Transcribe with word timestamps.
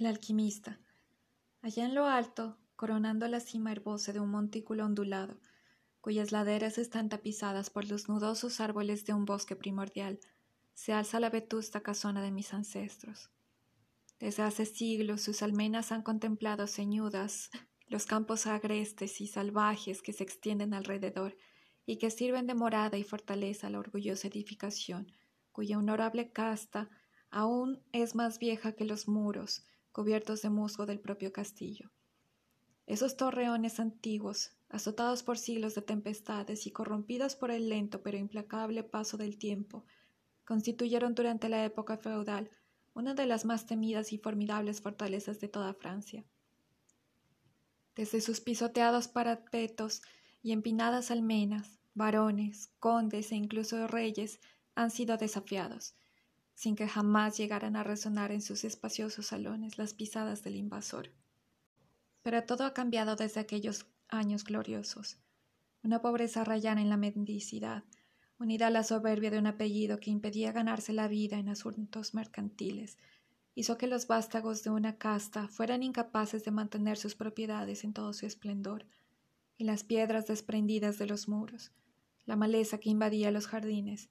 el 0.00 0.06
alquimista. 0.06 0.80
Allá 1.60 1.84
en 1.84 1.94
lo 1.94 2.06
alto, 2.06 2.56
coronando 2.74 3.28
la 3.28 3.38
cima 3.38 3.70
herbosa 3.70 4.14
de 4.14 4.20
un 4.20 4.30
montículo 4.30 4.86
ondulado, 4.86 5.38
cuyas 6.00 6.32
laderas 6.32 6.78
están 6.78 7.10
tapizadas 7.10 7.68
por 7.68 7.86
los 7.86 8.08
nudosos 8.08 8.60
árboles 8.60 9.04
de 9.04 9.12
un 9.12 9.26
bosque 9.26 9.56
primordial, 9.56 10.18
se 10.72 10.94
alza 10.94 11.20
la 11.20 11.28
vetusta 11.28 11.82
casona 11.82 12.22
de 12.22 12.30
mis 12.30 12.54
ancestros. 12.54 13.30
Desde 14.18 14.42
hace 14.42 14.64
siglos 14.64 15.20
sus 15.20 15.42
almenas 15.42 15.92
han 15.92 16.02
contemplado 16.02 16.66
ceñudas 16.66 17.50
los 17.86 18.06
campos 18.06 18.46
agrestes 18.46 19.20
y 19.20 19.26
salvajes 19.26 20.00
que 20.00 20.14
se 20.14 20.24
extienden 20.24 20.72
alrededor 20.72 21.36
y 21.84 21.98
que 21.98 22.10
sirven 22.10 22.46
de 22.46 22.54
morada 22.54 22.96
y 22.96 23.04
fortaleza 23.04 23.66
a 23.66 23.70
la 23.70 23.80
orgullosa 23.80 24.28
edificación, 24.28 25.12
cuya 25.52 25.76
honorable 25.76 26.32
casta 26.32 26.88
aún 27.30 27.82
es 27.92 28.14
más 28.14 28.38
vieja 28.38 28.72
que 28.72 28.84
los 28.84 29.06
muros, 29.08 29.66
cubiertos 30.00 30.40
de 30.40 30.48
musgo 30.48 30.86
del 30.86 30.98
propio 30.98 31.30
castillo. 31.30 31.90
Esos 32.86 33.18
torreones 33.18 33.78
antiguos, 33.80 34.52
azotados 34.70 35.22
por 35.22 35.36
siglos 35.36 35.74
de 35.74 35.82
tempestades 35.82 36.66
y 36.66 36.70
corrompidos 36.70 37.36
por 37.36 37.50
el 37.50 37.68
lento 37.68 38.02
pero 38.02 38.16
implacable 38.16 38.82
paso 38.82 39.18
del 39.18 39.36
tiempo, 39.36 39.84
constituyeron 40.46 41.14
durante 41.14 41.50
la 41.50 41.66
época 41.66 41.98
feudal 41.98 42.48
una 42.94 43.12
de 43.12 43.26
las 43.26 43.44
más 43.44 43.66
temidas 43.66 44.14
y 44.14 44.16
formidables 44.16 44.80
fortalezas 44.80 45.38
de 45.38 45.48
toda 45.48 45.74
Francia. 45.74 46.24
Desde 47.94 48.22
sus 48.22 48.40
pisoteados 48.40 49.06
parapetos 49.06 50.00
y 50.42 50.52
empinadas 50.52 51.10
almenas, 51.10 51.78
varones, 51.92 52.72
condes 52.78 53.32
e 53.32 53.36
incluso 53.36 53.86
reyes 53.86 54.40
han 54.74 54.90
sido 54.90 55.18
desafiados, 55.18 55.94
sin 56.60 56.76
que 56.76 56.86
jamás 56.86 57.38
llegaran 57.38 57.74
a 57.74 57.82
resonar 57.82 58.32
en 58.32 58.42
sus 58.42 58.64
espaciosos 58.64 59.28
salones 59.28 59.78
las 59.78 59.94
pisadas 59.94 60.44
del 60.44 60.56
invasor. 60.56 61.10
Pero 62.20 62.44
todo 62.44 62.66
ha 62.66 62.74
cambiado 62.74 63.16
desde 63.16 63.40
aquellos 63.40 63.86
años 64.10 64.44
gloriosos. 64.44 65.16
Una 65.82 66.02
pobreza 66.02 66.44
rayana 66.44 66.82
en 66.82 66.90
la 66.90 66.98
mendicidad, 66.98 67.84
unida 68.38 68.66
a 68.66 68.70
la 68.70 68.84
soberbia 68.84 69.30
de 69.30 69.38
un 69.38 69.46
apellido 69.46 70.00
que 70.00 70.10
impedía 70.10 70.52
ganarse 70.52 70.92
la 70.92 71.08
vida 71.08 71.38
en 71.38 71.48
asuntos 71.48 72.12
mercantiles, 72.12 72.98
hizo 73.54 73.78
que 73.78 73.86
los 73.86 74.06
vástagos 74.06 74.62
de 74.62 74.68
una 74.68 74.98
casta 74.98 75.48
fueran 75.48 75.82
incapaces 75.82 76.44
de 76.44 76.50
mantener 76.50 76.98
sus 76.98 77.14
propiedades 77.14 77.84
en 77.84 77.94
todo 77.94 78.12
su 78.12 78.26
esplendor, 78.26 78.84
y 79.56 79.64
las 79.64 79.82
piedras 79.82 80.26
desprendidas 80.26 80.98
de 80.98 81.06
los 81.06 81.26
muros, 81.26 81.72
la 82.26 82.36
maleza 82.36 82.76
que 82.76 82.90
invadía 82.90 83.30
los 83.30 83.46
jardines, 83.46 84.10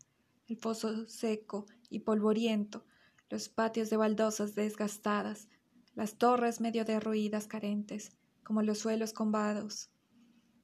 el 0.50 0.58
foso 0.58 1.08
seco 1.08 1.68
y 1.90 2.00
polvoriento, 2.00 2.84
los 3.30 3.50
patios 3.50 3.90
de 3.90 3.98
baldosas 3.98 4.56
desgastadas, 4.56 5.48
las 5.94 6.16
torres 6.18 6.60
medio 6.60 6.86
derruidas 6.86 7.48
carentes, 7.48 8.12
como 8.44 8.64
los 8.64 8.80
suelos 8.80 9.14
combados 9.14 9.92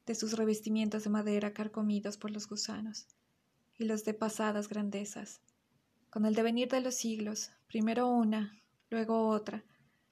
de 0.08 0.16
sus 0.16 0.34
revestimientos 0.34 1.04
de 1.04 1.10
madera 1.12 1.54
carcomidos 1.54 2.18
por 2.18 2.32
los 2.32 2.48
gusanos, 2.48 3.08
y 3.78 3.86
los 3.86 4.04
de 4.06 4.14
pasadas 4.14 4.70
grandezas. 4.70 5.42
Con 6.10 6.26
el 6.26 6.34
devenir 6.34 6.70
de 6.70 6.82
los 6.82 6.96
siglos, 6.96 7.52
primero 7.68 8.08
una, 8.08 8.54
luego 8.90 9.28
otra, 9.28 9.64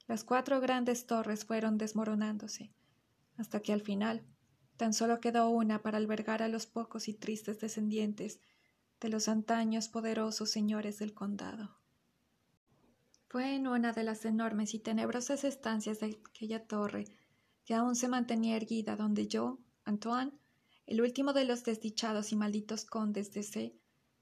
las 0.08 0.24
cuatro 0.24 0.60
grandes 0.60 1.08
torres 1.08 1.46
fueron 1.46 1.78
desmoronándose, 1.78 2.72
hasta 3.38 3.60
que 3.60 3.74
al 3.74 3.82
final 3.82 4.24
tan 4.78 4.94
solo 4.94 5.20
quedó 5.20 5.50
una 5.50 5.82
para 5.82 5.98
albergar 5.98 6.44
a 6.44 6.48
los 6.48 6.66
pocos 6.66 7.08
y 7.08 7.14
tristes 7.14 7.60
descendientes 7.60 8.40
de 9.04 9.10
los 9.10 9.28
antaños 9.28 9.90
poderosos 9.90 10.50
señores 10.50 10.98
del 10.98 11.14
condado. 11.14 11.78
Fue 13.28 13.54
en 13.54 13.68
una 13.68 13.92
de 13.92 14.04
las 14.04 14.24
enormes 14.24 14.74
y 14.74 14.80
tenebrosas 14.80 15.44
estancias 15.44 16.00
de 16.00 16.18
aquella 16.30 16.66
torre 16.66 17.06
que 17.66 17.74
aún 17.74 17.98
se 17.98 18.08
mantenía 18.08 18.56
erguida 18.56 18.96
donde 18.96 19.28
yo, 19.28 19.60
Antoine, 19.84 20.32
el 20.86 21.02
último 21.02 21.34
de 21.34 21.44
los 21.44 21.66
desdichados 21.66 22.32
y 22.32 22.38
malditos 22.38 22.86
condes 22.86 23.34
de 23.34 23.44
C, 23.44 23.76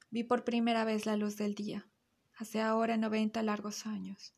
vi 0.09 0.23
por 0.23 0.43
primera 0.43 0.83
vez 0.83 1.05
la 1.05 1.15
luz 1.15 1.37
del 1.37 1.53
día, 1.53 1.87
hace 2.37 2.59
ahora 2.59 2.97
noventa 2.97 3.43
largos 3.43 3.85
años. 3.85 4.33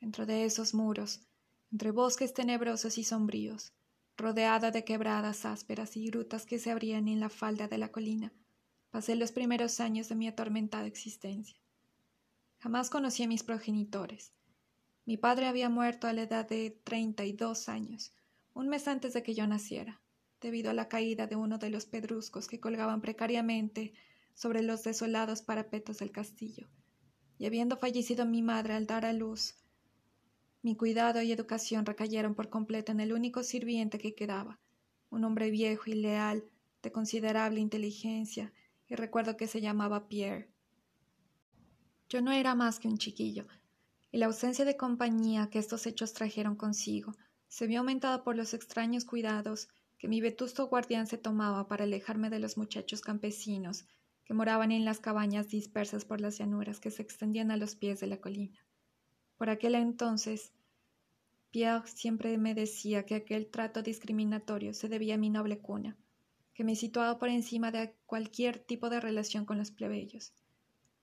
Dentro 0.00 0.24
de 0.24 0.44
esos 0.44 0.72
muros, 0.72 1.26
entre 1.72 1.90
bosques 1.90 2.32
tenebrosos 2.32 2.96
y 2.96 3.02
sombríos, 3.02 3.72
rodeada 4.16 4.70
de 4.70 4.84
quebradas 4.84 5.44
ásperas 5.44 5.96
y 5.96 6.06
grutas 6.06 6.46
que 6.46 6.60
se 6.60 6.70
abrían 6.70 7.08
en 7.08 7.18
la 7.18 7.28
falda 7.28 7.66
de 7.66 7.78
la 7.78 7.90
colina, 7.90 8.32
pasé 8.94 9.16
los 9.16 9.32
primeros 9.32 9.80
años 9.80 10.08
de 10.08 10.14
mi 10.14 10.28
atormentada 10.28 10.86
existencia. 10.86 11.58
Jamás 12.60 12.90
conocí 12.90 13.24
a 13.24 13.26
mis 13.26 13.42
progenitores. 13.42 14.32
Mi 15.04 15.16
padre 15.16 15.48
había 15.48 15.68
muerto 15.68 16.06
a 16.06 16.12
la 16.12 16.22
edad 16.22 16.48
de 16.48 16.70
treinta 16.84 17.24
y 17.24 17.32
dos 17.32 17.68
años, 17.68 18.14
un 18.52 18.68
mes 18.68 18.86
antes 18.86 19.12
de 19.12 19.24
que 19.24 19.34
yo 19.34 19.48
naciera, 19.48 20.00
debido 20.40 20.70
a 20.70 20.74
la 20.74 20.86
caída 20.86 21.26
de 21.26 21.34
uno 21.34 21.58
de 21.58 21.70
los 21.70 21.86
pedruscos 21.86 22.46
que 22.46 22.60
colgaban 22.60 23.00
precariamente 23.00 23.94
sobre 24.32 24.62
los 24.62 24.84
desolados 24.84 25.42
parapetos 25.42 25.98
del 25.98 26.12
castillo. 26.12 26.68
Y 27.36 27.46
habiendo 27.46 27.78
fallecido 27.78 28.26
mi 28.26 28.42
madre 28.42 28.74
al 28.74 28.86
dar 28.86 29.06
a 29.06 29.12
luz, 29.12 29.56
mi 30.62 30.76
cuidado 30.76 31.20
y 31.20 31.32
educación 31.32 31.84
recayeron 31.84 32.36
por 32.36 32.48
completo 32.48 32.92
en 32.92 33.00
el 33.00 33.12
único 33.12 33.42
sirviente 33.42 33.98
que 33.98 34.14
quedaba, 34.14 34.60
un 35.10 35.24
hombre 35.24 35.50
viejo 35.50 35.90
y 35.90 35.94
leal, 35.94 36.44
de 36.80 36.92
considerable 36.92 37.58
inteligencia, 37.58 38.52
recuerdo 38.96 39.36
que 39.36 39.46
se 39.46 39.60
llamaba 39.60 40.08
Pierre. 40.08 40.50
Yo 42.08 42.20
no 42.20 42.32
era 42.32 42.54
más 42.54 42.78
que 42.78 42.88
un 42.88 42.98
chiquillo, 42.98 43.46
y 44.12 44.18
la 44.18 44.26
ausencia 44.26 44.64
de 44.64 44.76
compañía 44.76 45.48
que 45.50 45.58
estos 45.58 45.86
hechos 45.86 46.12
trajeron 46.12 46.54
consigo 46.54 47.16
se 47.48 47.66
vio 47.66 47.80
aumentada 47.80 48.24
por 48.24 48.36
los 48.36 48.54
extraños 48.54 49.04
cuidados 49.04 49.68
que 49.98 50.08
mi 50.08 50.20
vetusto 50.20 50.66
guardián 50.68 51.06
se 51.06 51.18
tomaba 51.18 51.66
para 51.66 51.84
alejarme 51.84 52.30
de 52.30 52.38
los 52.38 52.56
muchachos 52.56 53.00
campesinos 53.00 53.86
que 54.24 54.34
moraban 54.34 54.72
en 54.72 54.84
las 54.84 55.00
cabañas 55.00 55.48
dispersas 55.48 56.04
por 56.04 56.20
las 56.20 56.38
llanuras 56.38 56.80
que 56.80 56.90
se 56.90 57.02
extendían 57.02 57.50
a 57.50 57.56
los 57.56 57.74
pies 57.76 58.00
de 58.00 58.06
la 58.06 58.20
colina. 58.20 58.58
Por 59.36 59.50
aquel 59.50 59.74
entonces, 59.74 60.52
Pierre 61.50 61.86
siempre 61.86 62.36
me 62.38 62.54
decía 62.54 63.06
que 63.06 63.14
aquel 63.14 63.46
trato 63.46 63.82
discriminatorio 63.82 64.74
se 64.74 64.88
debía 64.88 65.14
a 65.14 65.18
mi 65.18 65.30
noble 65.30 65.58
cuna, 65.58 65.96
que 66.54 66.64
me 66.64 66.76
situaba 66.76 67.18
por 67.18 67.28
encima 67.28 67.70
de 67.70 67.94
cualquier 68.06 68.58
tipo 68.58 68.88
de 68.88 69.00
relación 69.00 69.44
con 69.44 69.58
los 69.58 69.70
plebeyos. 69.70 70.32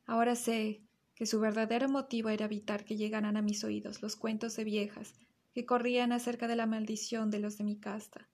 Ahora 0.06 0.36
sé 0.36 0.82
que 1.14 1.26
su 1.26 1.40
verdadero 1.40 1.90
motivo 1.90 2.30
era 2.30 2.46
evitar 2.46 2.86
que 2.86 2.96
llegaran 2.96 3.38
a 3.38 3.42
mis 3.42 3.64
oídos 3.64 4.02
los 4.02 4.16
cuentos 4.16 4.56
de 4.56 4.64
viejas 4.64 5.14
que 5.54 5.66
corrían 5.66 6.14
acerca 6.14 6.48
de 6.48 6.56
la 6.56 6.66
maldición 6.66 7.30
de 7.30 7.40
los 7.40 7.58
de 7.58 7.66
mi 7.66 7.78
casta. 7.78 8.30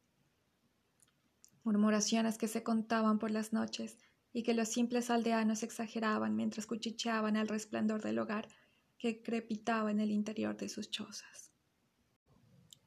Murmuraciones 1.64 2.38
que 2.38 2.48
se 2.48 2.64
contaban 2.64 3.20
por 3.20 3.32
las 3.32 3.52
noches 3.52 3.98
y 4.32 4.44
que 4.44 4.54
los 4.54 4.70
simples 4.70 5.10
aldeanos 5.10 5.64
exageraban 5.64 6.36
mientras 6.36 6.68
cuchicheaban 6.68 7.36
al 7.36 7.48
resplandor 7.48 8.02
del 8.04 8.20
hogar 8.20 8.48
que 8.98 9.22
crepitaba 9.22 9.92
en 9.92 10.00
el 10.00 10.12
interior 10.12 10.56
de 10.56 10.70
sus 10.70 10.90
chozas. 10.90 11.52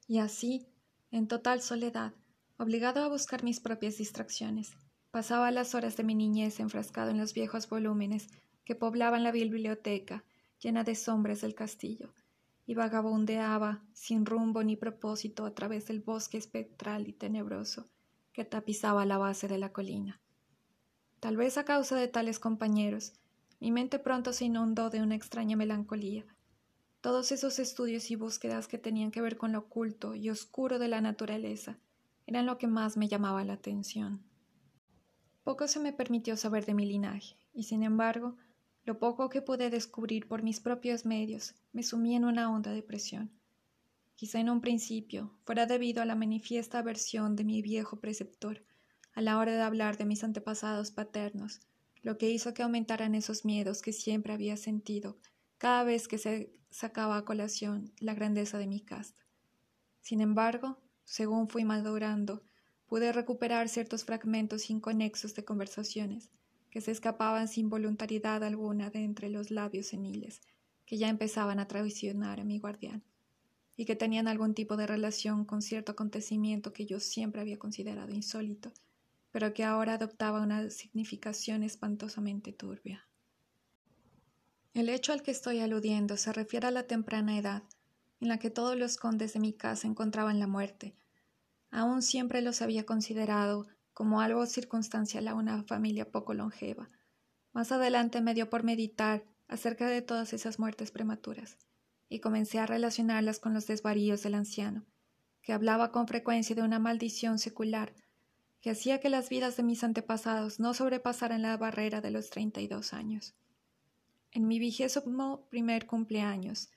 Y 0.07 0.19
así, 0.19 0.67
en 1.11 1.27
total 1.27 1.61
soledad, 1.61 2.13
obligado 2.61 3.03
a 3.03 3.07
buscar 3.07 3.43
mis 3.43 3.59
propias 3.59 3.97
distracciones, 3.97 4.77
pasaba 5.09 5.49
las 5.49 5.73
horas 5.73 5.97
de 5.97 6.03
mi 6.03 6.13
niñez 6.13 6.59
enfrascado 6.59 7.09
en 7.09 7.17
los 7.17 7.33
viejos 7.33 7.67
volúmenes 7.67 8.27
que 8.65 8.75
poblaban 8.75 9.23
la 9.23 9.31
biblioteca 9.31 10.23
llena 10.59 10.83
de 10.83 10.93
sombras 10.93 11.41
del 11.41 11.55
castillo, 11.55 12.13
y 12.67 12.75
vagabundeaba 12.75 13.83
sin 13.93 14.27
rumbo 14.27 14.63
ni 14.63 14.75
propósito 14.75 15.45
a 15.45 15.55
través 15.55 15.87
del 15.87 16.01
bosque 16.01 16.37
espectral 16.37 17.07
y 17.07 17.13
tenebroso 17.13 17.89
que 18.31 18.45
tapizaba 18.45 19.07
la 19.07 19.17
base 19.17 19.47
de 19.47 19.57
la 19.57 19.73
colina. 19.73 20.21
Tal 21.19 21.37
vez 21.37 21.57
a 21.57 21.65
causa 21.65 21.95
de 21.95 22.07
tales 22.09 22.37
compañeros, 22.37 23.13
mi 23.59 23.71
mente 23.71 23.97
pronto 23.97 24.33
se 24.33 24.45
inundó 24.45 24.91
de 24.91 25.01
una 25.01 25.15
extraña 25.15 25.57
melancolía. 25.57 26.27
Todos 27.01 27.31
esos 27.31 27.57
estudios 27.57 28.11
y 28.11 28.15
búsquedas 28.15 28.67
que 28.67 28.77
tenían 28.77 29.09
que 29.09 29.21
ver 29.21 29.37
con 29.37 29.51
lo 29.51 29.59
oculto 29.59 30.13
y 30.13 30.29
oscuro 30.29 30.77
de 30.77 30.89
la 30.89 31.01
naturaleza 31.01 31.79
eran 32.31 32.45
lo 32.45 32.57
que 32.57 32.67
más 32.67 32.95
me 32.95 33.09
llamaba 33.09 33.43
la 33.43 33.53
atención. 33.53 34.23
Poco 35.43 35.67
se 35.67 35.81
me 35.81 35.91
permitió 35.91 36.37
saber 36.37 36.65
de 36.65 36.73
mi 36.73 36.85
linaje, 36.85 37.35
y 37.53 37.63
sin 37.63 37.83
embargo, 37.83 38.37
lo 38.85 38.99
poco 38.99 39.29
que 39.29 39.41
pude 39.41 39.69
descubrir 39.69 40.29
por 40.29 40.41
mis 40.41 40.61
propios 40.61 41.05
medios 41.05 41.55
me 41.73 41.83
sumí 41.83 42.15
en 42.15 42.23
una 42.23 42.49
honda 42.49 42.71
depresión. 42.71 43.31
Quizá 44.15 44.39
en 44.39 44.49
un 44.49 44.61
principio 44.61 45.33
fuera 45.43 45.65
debido 45.65 46.01
a 46.01 46.05
la 46.05 46.15
manifiesta 46.15 46.79
aversión 46.79 47.35
de 47.35 47.43
mi 47.43 47.61
viejo 47.61 47.99
preceptor 47.99 48.63
a 49.13 49.21
la 49.21 49.37
hora 49.37 49.51
de 49.51 49.61
hablar 49.61 49.97
de 49.97 50.05
mis 50.05 50.23
antepasados 50.23 50.91
paternos, 50.91 51.59
lo 52.01 52.17
que 52.17 52.29
hizo 52.29 52.53
que 52.53 52.63
aumentaran 52.63 53.13
esos 53.13 53.43
miedos 53.43 53.81
que 53.81 53.91
siempre 53.91 54.31
había 54.31 54.55
sentido 54.55 55.17
cada 55.57 55.83
vez 55.83 56.07
que 56.07 56.17
se 56.17 56.55
sacaba 56.69 57.17
a 57.17 57.25
colación 57.25 57.91
la 57.99 58.13
grandeza 58.13 58.57
de 58.57 58.67
mi 58.67 58.79
casta. 58.79 59.21
Sin 59.99 60.21
embargo, 60.21 60.79
según 61.11 61.49
fui 61.49 61.65
madurando, 61.65 62.41
pude 62.87 63.11
recuperar 63.11 63.67
ciertos 63.67 64.05
fragmentos 64.05 64.69
inconexos 64.69 65.35
de 65.35 65.43
conversaciones 65.43 66.29
que 66.69 66.79
se 66.79 66.91
escapaban 66.91 67.49
sin 67.49 67.69
voluntariedad 67.69 68.45
alguna 68.45 68.89
de 68.91 69.03
entre 69.03 69.29
los 69.29 69.51
labios 69.51 69.87
seniles 69.87 70.39
que 70.85 70.97
ya 70.97 71.09
empezaban 71.09 71.59
a 71.59 71.67
traicionar 71.67 72.39
a 72.39 72.45
mi 72.45 72.59
guardián. 72.59 73.03
y 73.75 73.83
que 73.83 73.97
tenían 73.97 74.29
algún 74.29 74.53
tipo 74.53 74.77
de 74.77 74.87
relación 74.87 75.43
con 75.43 75.61
cierto 75.61 75.91
acontecimiento 75.91 76.71
que 76.71 76.85
yo 76.85 77.01
siempre 77.01 77.41
había 77.41 77.59
considerado 77.59 78.13
insólito, 78.13 78.71
pero 79.31 79.53
que 79.53 79.65
ahora 79.65 79.95
adoptaba 79.95 80.41
una 80.41 80.69
significación 80.69 81.63
espantosamente 81.63 82.53
turbia. 82.53 83.05
El 84.73 84.87
hecho 84.87 85.11
al 85.11 85.23
que 85.23 85.31
estoy 85.31 85.59
aludiendo 85.59 86.15
se 86.15 86.31
refiere 86.31 86.67
a 86.67 86.71
la 86.71 86.83
temprana 86.83 87.37
edad 87.37 87.63
en 88.21 88.29
la 88.29 88.37
que 88.37 88.51
todos 88.51 88.77
los 88.77 88.95
condes 88.97 89.33
de 89.33 89.39
mi 89.39 89.51
casa 89.51 89.87
encontraban 89.87 90.39
la 90.39 90.47
muerte. 90.47 90.95
Aún 91.71 92.01
siempre 92.01 92.41
los 92.41 92.61
había 92.61 92.85
considerado 92.85 93.67
como 93.93 94.21
algo 94.21 94.45
circunstancial 94.45 95.27
a 95.27 95.35
una 95.35 95.63
familia 95.63 96.11
poco 96.11 96.33
longeva. 96.33 96.89
Más 97.53 97.71
adelante 97.71 98.21
me 98.21 98.33
dio 98.33 98.49
por 98.49 98.63
meditar 98.63 99.23
acerca 99.47 99.87
de 99.87 100.01
todas 100.01 100.33
esas 100.33 100.59
muertes 100.59 100.91
prematuras, 100.91 101.57
y 102.07 102.19
comencé 102.19 102.59
a 102.59 102.65
relacionarlas 102.65 103.39
con 103.39 103.53
los 103.53 103.67
desvaríos 103.67 104.23
del 104.23 104.35
anciano, 104.35 104.85
que 105.41 105.53
hablaba 105.53 105.91
con 105.91 106.07
frecuencia 106.07 106.55
de 106.55 106.61
una 106.61 106.79
maldición 106.79 107.39
secular 107.39 107.93
que 108.61 108.69
hacía 108.69 108.99
que 108.99 109.09
las 109.09 109.29
vidas 109.29 109.57
de 109.57 109.63
mis 109.63 109.83
antepasados 109.83 110.59
no 110.59 110.73
sobrepasaran 110.73 111.41
la 111.41 111.57
barrera 111.57 111.99
de 111.99 112.11
los 112.11 112.29
treinta 112.29 112.61
y 112.61 112.67
dos 112.67 112.93
años. 112.93 113.33
En 114.31 114.47
mi 114.47 114.59
vigésimo 114.59 115.47
primer 115.49 115.87
cumpleaños, 115.87 116.69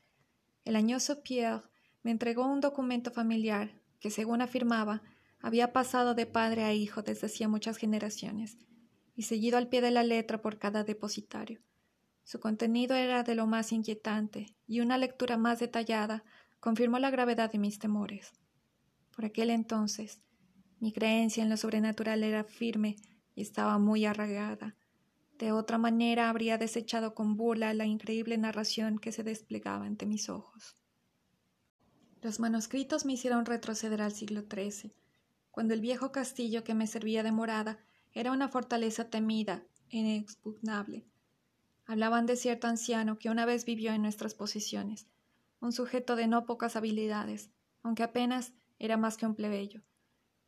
el 0.65 0.77
añoso 0.77 1.23
Pierre 1.23 1.63
me 2.03 2.11
entregó 2.11 2.47
un 2.47 2.61
documento 2.61 3.11
familiar 3.11 3.71
que, 4.05 4.11
según 4.11 4.43
afirmaba, 4.43 5.01
había 5.41 5.73
pasado 5.73 6.15
de 6.15 6.27
padre 6.27 6.65
a 6.65 6.75
hijo 6.75 7.01
desde 7.01 7.27
hacía 7.27 7.49
muchas 7.49 7.79
generaciones 7.79 8.59
y 9.17 9.23
seguido 9.23 9.57
al 9.57 9.71
pie 9.71 9.81
de 9.81 9.91
la 9.91 10.03
letra 10.03 10.43
por 10.43 10.59
cada 10.59 10.85
depositario. 10.85 11.63
Su 12.23 12.39
contenido 12.39 12.97
era 12.97 13.23
de 13.23 13.35
lo 13.35 13.47
más 13.47 13.73
inquietante 13.73 14.55
y 14.67 14.81
una 14.81 14.99
lectura 14.99 15.39
más 15.39 15.61
detallada 15.61 16.23
confirmó 16.61 16.99
la 16.99 17.09
gravedad 17.09 17.51
de 17.51 17.59
mis 17.59 17.79
temores. 17.79 18.31
Por 19.17 19.25
aquel 19.25 19.49
entonces, 19.49 20.21
mi 20.81 20.93
creencia 20.93 21.43
en 21.43 21.49
lo 21.49 21.57
sobrenatural 21.57 22.25
era 22.25 22.45
firme 22.45 22.97
y 23.35 23.41
estaba 23.41 23.79
muy 23.79 24.05
arraigada. 24.05 24.77
De 25.39 25.53
otra 25.53 25.79
manera 25.79 26.29
habría 26.29 26.59
desechado 26.59 27.15
con 27.15 27.39
burla 27.39 27.73
la 27.73 27.87
increíble 27.87 28.37
narración 28.37 28.99
que 28.99 29.13
se 29.13 29.23
desplegaba 29.23 29.87
ante 29.87 30.05
mis 30.05 30.29
ojos. 30.29 30.84
Los 32.25 32.41
manuscritos 32.41 33.05
me 33.05 33.13
hicieron 33.13 33.45
retroceder 33.45 34.01
al 34.01 34.13
siglo 34.13 34.45
XIII, 34.51 34.95
cuando 35.51 35.75
el 35.75 35.83
viejo 35.83 36.11
castillo 36.11 36.65
que 36.65 36.73
me 36.73 36.87
servía 36.87 37.23
de 37.23 37.33
morada 37.33 37.79
era 38.15 38.33
una 38.33 38.49
fortaleza 38.49 39.11
temida 39.11 39.63
e 39.91 39.99
inexpugnable. 39.99 41.05
Hablaban 41.85 42.25
de 42.25 42.37
cierto 42.37 42.67
anciano 42.67 43.19
que 43.19 43.29
una 43.29 43.45
vez 43.45 43.67
vivió 43.67 43.93
en 43.93 44.01
nuestras 44.01 44.33
posesiones, 44.35 45.07
un 45.61 45.73
sujeto 45.73 46.17
de 46.17 46.27
no 46.27 46.47
pocas 46.47 46.77
habilidades, 46.77 47.51
aunque 47.83 48.05
apenas 48.05 48.55
era 48.79 48.97
más 48.97 49.19
que 49.19 49.27
un 49.27 49.35
plebeyo. 49.35 49.83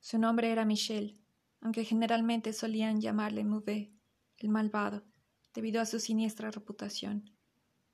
Su 0.00 0.18
nombre 0.18 0.52
era 0.52 0.64
Michel, 0.64 1.20
aunque 1.60 1.84
generalmente 1.84 2.54
solían 2.54 3.02
llamarle 3.02 3.44
Mouvet, 3.44 3.92
el 4.38 4.48
malvado, 4.48 5.04
debido 5.52 5.82
a 5.82 5.84
su 5.84 6.00
siniestra 6.00 6.50
reputación. 6.50 7.32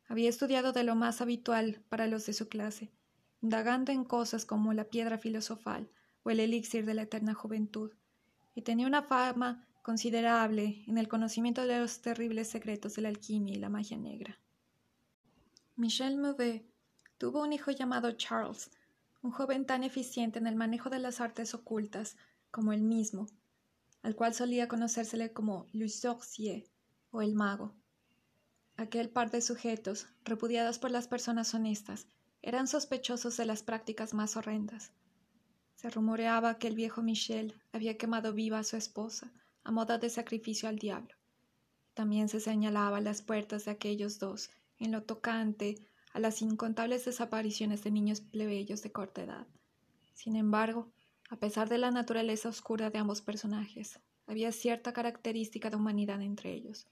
Había 0.07 0.29
estudiado 0.29 0.73
de 0.73 0.85
lo 0.85 0.95
más 0.95 1.21
habitual 1.21 1.83
para 1.89 2.07
los 2.07 2.27
de 2.27 2.33
su 2.33 2.49
clase, 2.49 2.93
indagando 3.43 3.93
en 3.93 4.05
cosas 4.05 4.45
como 4.45 4.73
la 4.73 4.85
piedra 4.85 5.19
filosofal 5.19 5.91
o 6.23 6.31
el 6.31 6.41
elixir 6.41 6.87
de 6.87 6.95
la 6.95 7.03
eterna 7.03 7.35
juventud, 7.35 7.93
y 8.55 8.63
tenía 8.63 8.87
una 8.87 9.03
fama 9.03 9.67
considerable 9.83 10.85
en 10.87 10.97
el 10.97 11.09
conocimiento 11.09 11.67
de 11.67 11.79
los 11.79 12.01
terribles 12.01 12.49
secretos 12.49 12.95
de 12.95 13.03
la 13.03 13.09
alquimia 13.09 13.55
y 13.55 13.59
la 13.59 13.69
magia 13.69 13.97
negra. 13.97 14.39
Michel 15.75 16.19
Mouvet 16.19 16.65
tuvo 17.19 17.43
un 17.43 17.53
hijo 17.53 17.73
llamado 17.73 18.13
Charles, 18.13 18.71
un 19.23 19.33
joven 19.33 19.67
tan 19.67 19.83
eficiente 19.83 20.39
en 20.39 20.47
el 20.47 20.55
manejo 20.55 20.91
de 20.91 21.01
las 21.01 21.21
artes 21.21 21.55
ocultas 21.55 22.17
como 22.51 22.73
él 22.73 22.83
mismo, 22.83 23.27
al 24.03 24.15
cual 24.15 24.35
solía 24.35 24.69
conocérsele 24.69 25.33
como 25.33 25.67
Le 25.73 25.89
Sorcier 25.89 26.65
o 27.11 27.23
el 27.23 27.35
mago. 27.35 27.75
Aquel 28.77 29.11
par 29.11 29.31
de 29.31 29.41
sujetos, 29.41 30.07
repudiados 30.25 30.79
por 30.79 30.91
las 30.91 31.09
personas 31.09 31.55
honestas, 31.55 32.07
eran 32.43 32.67
sospechosos 32.67 33.37
de 33.37 33.47
las 33.47 33.63
prácticas 33.63 34.15
más 34.15 34.37
horrendas. 34.37 34.93
Se 35.77 35.91
rumoreaba 35.91 36.59
que 36.59 36.69
el 36.69 36.75
viejo 36.75 37.03
Michel 37.03 37.55
había 37.73 37.97
quemado 37.97 38.33
viva 38.33 38.59
a 38.59 38.65
su 38.65 38.77
esposa 38.77 39.33
a 39.65 39.71
modo 39.71 39.99
de 39.99 40.11
sacrificio 40.11 40.69
al 40.69 40.79
diablo. 40.79 41.15
También 41.95 42.29
se 42.29 42.41
señalaba 42.41 43.01
las 43.01 43.23
puertas 43.23 43.65
de 43.65 43.71
aquellos 43.71 44.19
dos 44.19 44.51
en 44.79 44.93
lo 44.93 45.05
tocante 45.05 45.79
a 46.13 46.21
las 46.21 46.43
incontables 46.43 47.05
desapariciones 47.05 47.85
de 47.85 47.91
niños 47.91 48.21
plebeyos 48.21 48.83
de 48.83 48.93
corta 48.93 49.23
edad. 49.23 49.47
Sin 50.15 50.37
embargo, 50.37 50.93
a 51.31 51.37
pesar 51.37 51.69
de 51.69 51.79
la 51.79 51.91
naturaleza 51.91 52.49
oscura 52.49 52.91
de 52.91 52.99
ambos 52.99 53.23
personajes, 53.23 54.01
había 54.27 54.53
cierta 54.53 54.93
característica 54.93 55.71
de 55.71 55.77
humanidad 55.77 56.21
entre 56.23 56.53
ellos. 56.53 56.89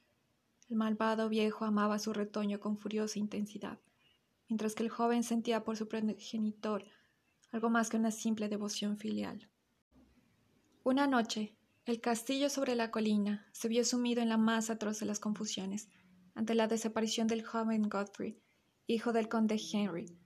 El 0.68 0.76
malvado 0.76 1.28
viejo 1.28 1.64
amaba 1.64 1.96
a 1.96 1.98
su 1.98 2.12
retoño 2.12 2.60
con 2.60 2.78
furiosa 2.78 3.18
intensidad, 3.18 3.78
mientras 4.50 4.74
que 4.74 4.82
el 4.82 4.90
joven 4.90 5.22
sentía 5.22 5.64
por 5.64 5.76
su 5.76 5.88
progenitor 5.88 6.84
algo 7.52 7.70
más 7.70 7.88
que 7.88 7.96
una 7.96 8.10
simple 8.10 8.48
devoción 8.48 8.98
filial. 8.98 9.48
Una 10.84 11.06
noche, 11.06 11.56
el 11.84 12.00
castillo 12.00 12.50
sobre 12.50 12.74
la 12.74 12.90
colina 12.90 13.48
se 13.52 13.68
vio 13.68 13.84
sumido 13.84 14.22
en 14.22 14.28
la 14.28 14.36
más 14.36 14.70
atroz 14.70 15.00
de 15.00 15.06
las 15.06 15.18
confusiones 15.18 15.88
ante 16.34 16.54
la 16.54 16.68
desaparición 16.68 17.26
del 17.26 17.44
joven 17.44 17.88
Godfrey, 17.88 18.40
hijo 18.86 19.12
del 19.12 19.28
conde 19.28 19.60
Henry. 19.72 20.18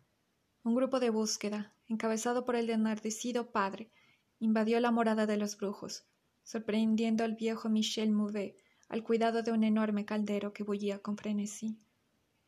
Un 0.62 0.74
grupo 0.74 1.00
de 1.00 1.10
búsqueda, 1.10 1.74
encabezado 1.86 2.44
por 2.44 2.56
el 2.56 2.68
enardecido 2.70 3.50
padre, 3.50 3.90
invadió 4.38 4.80
la 4.80 4.90
morada 4.90 5.26
de 5.26 5.36
los 5.36 5.56
brujos, 5.56 6.06
sorprendiendo 6.42 7.24
al 7.24 7.34
viejo 7.34 7.68
Michel 7.68 8.10
Mouvet 8.10 8.56
al 8.88 9.02
cuidado 9.02 9.42
de 9.42 9.50
un 9.52 9.64
enorme 9.64 10.04
caldero 10.04 10.52
que 10.52 10.62
bullía 10.62 10.98
con 10.98 11.16
frenesí. 11.16 11.78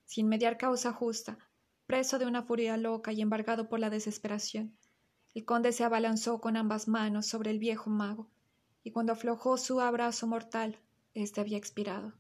Sin 0.05 0.29
mediar 0.29 0.59
causa 0.59 0.93
justa, 0.93 1.39
preso 1.87 2.19
de 2.19 2.27
una 2.27 2.43
furia 2.43 2.77
loca 2.77 3.13
y 3.13 3.21
embargado 3.21 3.69
por 3.69 3.79
la 3.79 3.91
desesperación, 3.91 4.77
el 5.35 5.45
conde 5.45 5.73
se 5.73 5.85
abalanzó 5.85 6.41
con 6.41 6.57
ambas 6.57 6.89
manos 6.89 7.27
sobre 7.27 7.51
el 7.51 7.59
viejo 7.59 7.91
mago, 7.91 8.31
y 8.83 8.91
cuando 8.91 9.13
aflojó 9.13 9.57
su 9.57 9.81
abrazo 9.81 10.27
mortal, 10.27 10.79
éste 11.15 11.41
había 11.41 11.59
expirado. 11.59 12.15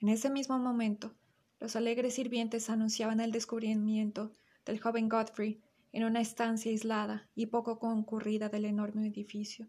En 0.00 0.08
ese 0.08 0.28
mismo 0.28 0.58
momento, 0.58 1.14
los 1.58 1.76
alegres 1.76 2.14
sirvientes 2.14 2.68
anunciaban 2.68 3.20
el 3.20 3.32
descubrimiento 3.32 4.32
del 4.64 4.80
joven 4.80 5.08
Godfrey 5.08 5.62
en 5.92 6.04
una 6.04 6.20
estancia 6.20 6.70
aislada 6.70 7.30
y 7.34 7.46
poco 7.46 7.78
concurrida 7.78 8.48
del 8.48 8.66
enorme 8.66 9.06
edificio, 9.06 9.68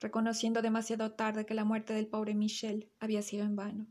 reconociendo 0.00 0.62
demasiado 0.62 1.12
tarde 1.12 1.46
que 1.46 1.54
la 1.54 1.64
muerte 1.64 1.92
del 1.92 2.08
pobre 2.08 2.34
Michel 2.34 2.90
había 2.98 3.22
sido 3.22 3.44
en 3.44 3.54
vano. 3.54 3.86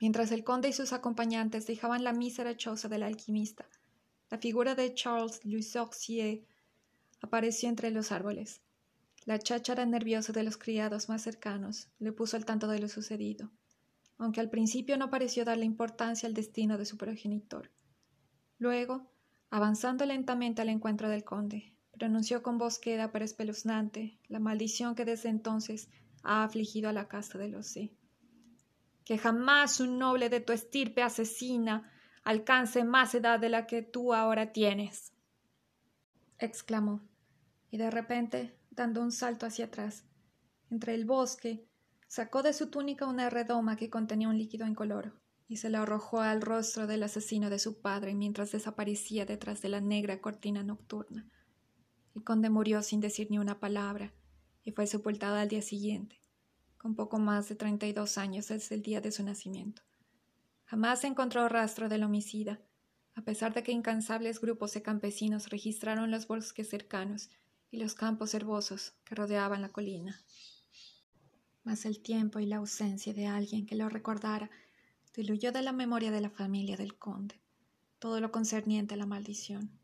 Mientras 0.00 0.30
el 0.32 0.44
conde 0.44 0.68
y 0.68 0.72
sus 0.72 0.92
acompañantes 0.92 1.66
dejaban 1.66 2.04
la 2.04 2.12
mísera 2.12 2.56
choza 2.56 2.88
del 2.88 3.02
alquimista, 3.02 3.66
la 4.30 4.38
figura 4.38 4.74
de 4.74 4.92
Charles 4.94 5.40
Sorcier 5.62 6.44
apareció 7.20 7.68
entre 7.68 7.90
los 7.90 8.12
árboles. 8.12 8.60
La 9.24 9.38
cháchara 9.38 9.86
nerviosa 9.86 10.32
de 10.32 10.42
los 10.42 10.56
criados 10.56 11.08
más 11.08 11.22
cercanos 11.22 11.88
le 11.98 12.12
puso 12.12 12.36
al 12.36 12.44
tanto 12.44 12.68
de 12.68 12.78
lo 12.78 12.88
sucedido, 12.88 13.50
aunque 14.18 14.40
al 14.40 14.50
principio 14.50 14.96
no 14.96 15.10
pareció 15.10 15.44
darle 15.44 15.64
importancia 15.64 16.26
al 16.28 16.34
destino 16.34 16.78
de 16.78 16.86
su 16.86 16.96
progenitor. 16.96 17.70
Luego, 18.58 19.10
Avanzando 19.50 20.04
lentamente 20.06 20.60
al 20.60 20.68
encuentro 20.68 21.08
del 21.08 21.24
conde, 21.24 21.72
pronunció 21.92 22.42
con 22.42 22.58
voz 22.58 22.80
queda 22.80 23.12
pero 23.12 23.24
espeluznante 23.24 24.18
la 24.28 24.40
maldición 24.40 24.96
que 24.96 25.04
desde 25.04 25.28
entonces 25.28 25.88
ha 26.22 26.42
afligido 26.42 26.88
a 26.88 26.92
la 26.92 27.06
casta 27.06 27.38
de 27.38 27.48
los 27.48 27.68
C. 27.68 27.92
Que 29.06 29.16
jamás 29.16 29.80
un 29.80 29.98
noble 29.98 30.28
de 30.28 30.40
tu 30.40 30.52
estirpe 30.52 31.02
asesina 31.02 31.90
alcance 32.22 32.84
más 32.84 33.14
edad 33.14 33.40
de 33.40 33.48
la 33.48 33.66
que 33.66 33.80
tú 33.80 34.12
ahora 34.12 34.52
tienes. 34.52 35.14
exclamó, 36.38 37.00
y 37.70 37.78
de 37.78 37.90
repente, 37.90 38.58
dando 38.70 39.00
un 39.00 39.12
salto 39.12 39.46
hacia 39.46 39.66
atrás, 39.66 40.04
entre 40.70 40.94
el 40.94 41.06
bosque, 41.06 41.66
sacó 42.08 42.42
de 42.42 42.52
su 42.52 42.68
túnica 42.68 43.06
una 43.06 43.30
redoma 43.30 43.76
que 43.76 43.88
contenía 43.88 44.28
un 44.28 44.36
líquido 44.36 44.66
incoloro 44.66 45.12
y 45.48 45.58
se 45.58 45.70
lo 45.70 45.78
arrojó 45.78 46.20
al 46.20 46.42
rostro 46.42 46.86
del 46.86 47.04
asesino 47.04 47.50
de 47.50 47.58
su 47.58 47.80
padre 47.80 48.14
mientras 48.14 48.52
desaparecía 48.52 49.24
detrás 49.24 49.62
de 49.62 49.68
la 49.68 49.80
negra 49.80 50.20
cortina 50.20 50.62
nocturna. 50.62 51.30
El 52.14 52.24
conde 52.24 52.50
murió 52.50 52.82
sin 52.82 53.00
decir 53.00 53.28
ni 53.30 53.38
una 53.38 53.60
palabra 53.60 54.12
y 54.64 54.72
fue 54.72 54.86
sepultado 54.86 55.36
al 55.36 55.48
día 55.48 55.62
siguiente, 55.62 56.20
con 56.86 56.94
poco 56.94 57.18
más 57.18 57.48
de 57.48 57.56
treinta 57.56 57.84
y 57.88 57.92
dos 57.92 58.16
años 58.16 58.46
desde 58.46 58.76
el 58.76 58.82
día 58.82 59.00
de 59.00 59.10
su 59.10 59.24
nacimiento. 59.24 59.82
Jamás 60.66 61.00
se 61.00 61.08
encontró 61.08 61.48
rastro 61.48 61.88
del 61.88 62.04
homicida, 62.04 62.60
a 63.16 63.22
pesar 63.22 63.52
de 63.52 63.64
que 63.64 63.72
incansables 63.72 64.40
grupos 64.40 64.72
de 64.72 64.82
campesinos 64.82 65.50
registraron 65.50 66.12
los 66.12 66.28
bosques 66.28 66.68
cercanos 66.70 67.28
y 67.72 67.78
los 67.78 67.94
campos 67.94 68.34
herbosos 68.34 68.94
que 69.04 69.16
rodeaban 69.16 69.62
la 69.62 69.70
colina. 69.70 70.20
Mas 71.64 71.86
el 71.86 72.00
tiempo 72.00 72.38
y 72.38 72.46
la 72.46 72.58
ausencia 72.58 73.12
de 73.12 73.26
alguien 73.26 73.66
que 73.66 73.74
lo 73.74 73.88
recordara 73.88 74.48
diluyó 75.12 75.50
de 75.50 75.62
la 75.62 75.72
memoria 75.72 76.12
de 76.12 76.20
la 76.20 76.30
familia 76.30 76.76
del 76.76 76.96
conde 76.96 77.40
todo 77.98 78.20
lo 78.20 78.30
concerniente 78.30 78.94
a 78.94 78.96
la 78.96 79.06
maldición. 79.06 79.76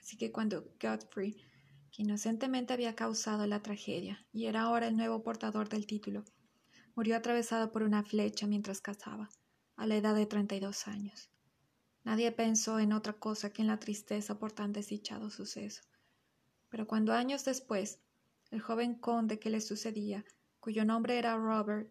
Así 0.00 0.16
que 0.16 0.32
cuando 0.32 0.64
Godfrey, 0.82 1.36
que 1.92 2.02
inocentemente 2.02 2.72
había 2.72 2.96
causado 2.96 3.46
la 3.46 3.62
tragedia 3.62 4.26
y 4.32 4.46
era 4.46 4.62
ahora 4.62 4.88
el 4.88 4.96
nuevo 4.96 5.22
portador 5.22 5.68
del 5.68 5.86
título, 5.86 6.24
murió 6.98 7.14
atravesado 7.14 7.70
por 7.70 7.84
una 7.84 8.02
flecha 8.02 8.48
mientras 8.48 8.80
cazaba, 8.80 9.30
a 9.76 9.86
la 9.86 9.94
edad 9.94 10.16
de 10.16 10.26
treinta 10.26 10.56
y 10.56 10.58
dos 10.58 10.88
años. 10.88 11.30
Nadie 12.02 12.32
pensó 12.32 12.80
en 12.80 12.92
otra 12.92 13.12
cosa 13.12 13.52
que 13.52 13.62
en 13.62 13.68
la 13.68 13.78
tristeza 13.78 14.40
por 14.40 14.50
tan 14.50 14.72
desdichado 14.72 15.30
suceso. 15.30 15.84
Pero 16.68 16.88
cuando 16.88 17.12
años 17.12 17.44
después, 17.44 18.00
el 18.50 18.60
joven 18.60 18.96
conde 18.96 19.38
que 19.38 19.48
le 19.48 19.60
sucedía, 19.60 20.24
cuyo 20.58 20.84
nombre 20.84 21.18
era 21.18 21.36
Robert, 21.36 21.88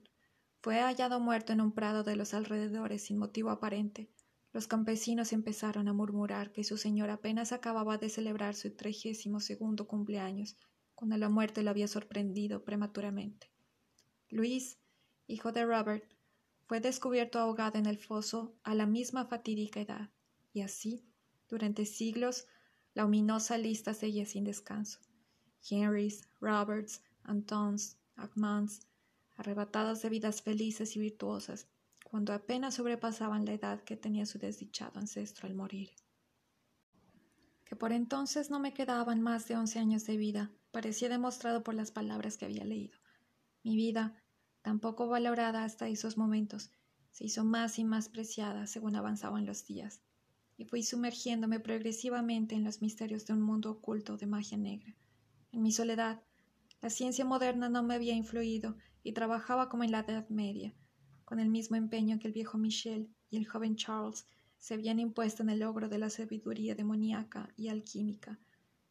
fue 0.59 0.81
hallado 0.81 1.21
muerto 1.21 1.53
en 1.53 1.61
un 1.61 1.71
prado 1.71 2.03
de 2.03 2.17
los 2.17 2.33
alrededores 2.33 3.05
sin 3.05 3.17
motivo 3.17 3.49
aparente, 3.49 4.09
los 4.51 4.67
campesinos 4.67 5.31
empezaron 5.31 5.87
a 5.87 5.93
murmurar 5.93 6.51
que 6.51 6.65
su 6.65 6.75
señor 6.75 7.11
apenas 7.11 7.53
acababa 7.53 7.97
de 7.97 8.09
celebrar 8.09 8.55
su 8.55 8.75
trigésimo 8.75 9.39
segundo 9.39 9.87
cumpleaños, 9.87 10.57
cuando 10.95 11.15
la 11.15 11.29
muerte 11.29 11.63
lo 11.63 11.69
había 11.69 11.87
sorprendido 11.87 12.65
prematuramente. 12.65 13.49
Luis, 14.29 14.77
hijo 15.27 15.51
de 15.51 15.65
Robert, 15.65 16.03
fue 16.65 16.79
descubierto 16.79 17.39
ahogado 17.39 17.77
en 17.77 17.85
el 17.85 17.97
foso 17.97 18.55
a 18.63 18.75
la 18.75 18.85
misma 18.85 19.25
fatídica 19.25 19.79
edad, 19.79 20.09
y 20.53 20.61
así, 20.61 21.05
durante 21.47 21.85
siglos, 21.85 22.47
la 22.93 23.05
ominosa 23.05 23.57
lista 23.57 23.93
seguía 23.93 24.25
sin 24.25 24.43
descanso. 24.43 24.99
Henrys, 25.69 26.27
Roberts, 26.39 27.01
Antons, 27.23 27.97
Armands, 28.15 28.87
arrebatados 29.35 30.01
de 30.01 30.09
vidas 30.09 30.41
felices 30.41 30.95
y 30.95 30.99
virtuosas, 30.99 31.67
cuando 32.03 32.33
apenas 32.33 32.75
sobrepasaban 32.75 33.45
la 33.45 33.53
edad 33.53 33.83
que 33.83 33.97
tenía 33.97 34.25
su 34.25 34.39
desdichado 34.39 34.99
ancestro 34.99 35.47
al 35.47 35.55
morir. 35.55 35.91
Que 37.65 37.75
por 37.75 37.91
entonces 37.91 38.49
no 38.49 38.59
me 38.59 38.73
quedaban 38.73 39.21
más 39.21 39.47
de 39.47 39.57
once 39.57 39.77
años 39.77 40.05
de 40.05 40.17
vida, 40.17 40.51
parecía 40.71 41.09
demostrado 41.09 41.63
por 41.63 41.75
las 41.75 41.91
palabras 41.91 42.37
que 42.37 42.45
había 42.45 42.63
leído. 42.63 42.97
Mi 43.63 43.75
vida, 43.75 44.23
tan 44.67 44.81
poco 44.81 45.07
valorada 45.07 45.63
hasta 45.63 45.87
esos 45.87 46.17
momentos, 46.17 46.71
se 47.11 47.23
hizo 47.23 47.45
más 47.45 47.79
y 47.79 47.85
más 47.85 48.09
preciada 48.09 48.67
según 48.67 48.97
avanzaban 48.97 49.45
los 49.45 49.65
días, 49.65 50.01
y 50.57 50.65
fui 50.65 50.83
sumergiéndome 50.83 51.61
progresivamente 51.61 52.53
en 52.53 52.65
los 52.65 52.81
misterios 52.81 53.25
de 53.25 53.31
un 53.31 53.41
mundo 53.43 53.71
oculto 53.71 54.17
de 54.17 54.25
magia 54.25 54.57
negra. 54.57 54.93
En 55.53 55.63
mi 55.63 55.71
soledad, 55.71 56.21
la 56.81 56.89
ciencia 56.89 57.23
moderna 57.23 57.69
no 57.69 57.81
me 57.81 57.95
había 57.95 58.13
influido 58.13 58.75
y 59.03 59.13
trabajaba 59.13 59.69
como 59.69 59.85
en 59.85 59.91
la 59.91 60.01
Edad 60.01 60.27
Media, 60.27 60.73
con 61.23 61.39
el 61.39 61.47
mismo 61.47 61.77
empeño 61.77 62.19
que 62.19 62.27
el 62.27 62.33
viejo 62.33 62.57
Michel 62.57 63.09
y 63.29 63.37
el 63.37 63.47
joven 63.47 63.77
Charles 63.77 64.25
se 64.57 64.73
habían 64.73 64.99
impuesto 64.99 65.43
en 65.43 65.49
el 65.49 65.59
logro 65.59 65.87
de 65.87 65.99
la 65.99 66.09
sabiduría 66.09 66.75
demoníaca 66.75 67.53
y 67.55 67.69
alquímica, 67.69 68.37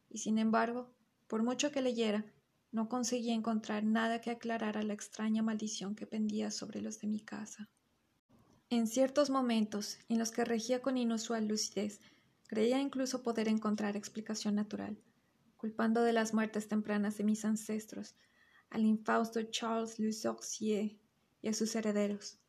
y 0.09 0.17
sin 0.17 0.39
embargo, 0.39 0.89
por 1.27 1.43
mucho 1.43 1.71
que 1.71 1.83
leyera, 1.83 2.25
no 2.71 2.89
conseguía 2.89 3.33
encontrar 3.33 3.83
nada 3.83 4.21
que 4.21 4.31
aclarara 4.31 4.83
la 4.83 4.93
extraña 4.93 5.41
maldición 5.41 5.95
que 5.95 6.07
pendía 6.07 6.51
sobre 6.51 6.81
los 6.81 6.99
de 6.99 7.07
mi 7.07 7.19
casa. 7.19 7.69
En 8.69 8.87
ciertos 8.87 9.29
momentos, 9.29 9.97
en 10.09 10.19
los 10.19 10.31
que 10.31 10.43
regía 10.43 10.81
con 10.81 10.97
inusual 10.97 11.47
lucidez, 11.47 12.01
creía 12.47 12.79
incluso 12.79 13.23
poder 13.23 13.47
encontrar 13.47 13.95
explicación 13.95 14.55
natural, 14.55 14.97
culpando 15.55 16.03
de 16.03 16.13
las 16.13 16.33
muertes 16.33 16.67
tempranas 16.67 17.17
de 17.17 17.23
mis 17.23 17.45
ancestros 17.45 18.15
al 18.69 18.85
infausto 18.85 19.41
Charles 19.43 19.99
Lusorcier 19.99 20.97
y 21.41 21.47
a 21.47 21.53
sus 21.53 21.75
herederos. 21.75 22.39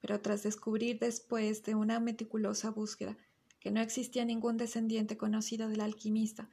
Pero 0.00 0.20
tras 0.20 0.42
descubrir 0.42 0.98
después 0.98 1.62
de 1.64 1.74
una 1.74 1.98
meticulosa 2.00 2.70
búsqueda 2.70 3.16
que 3.58 3.70
no 3.70 3.80
existía 3.80 4.24
ningún 4.24 4.56
descendiente 4.56 5.16
conocido 5.16 5.68
del 5.68 5.80
alquimista, 5.80 6.50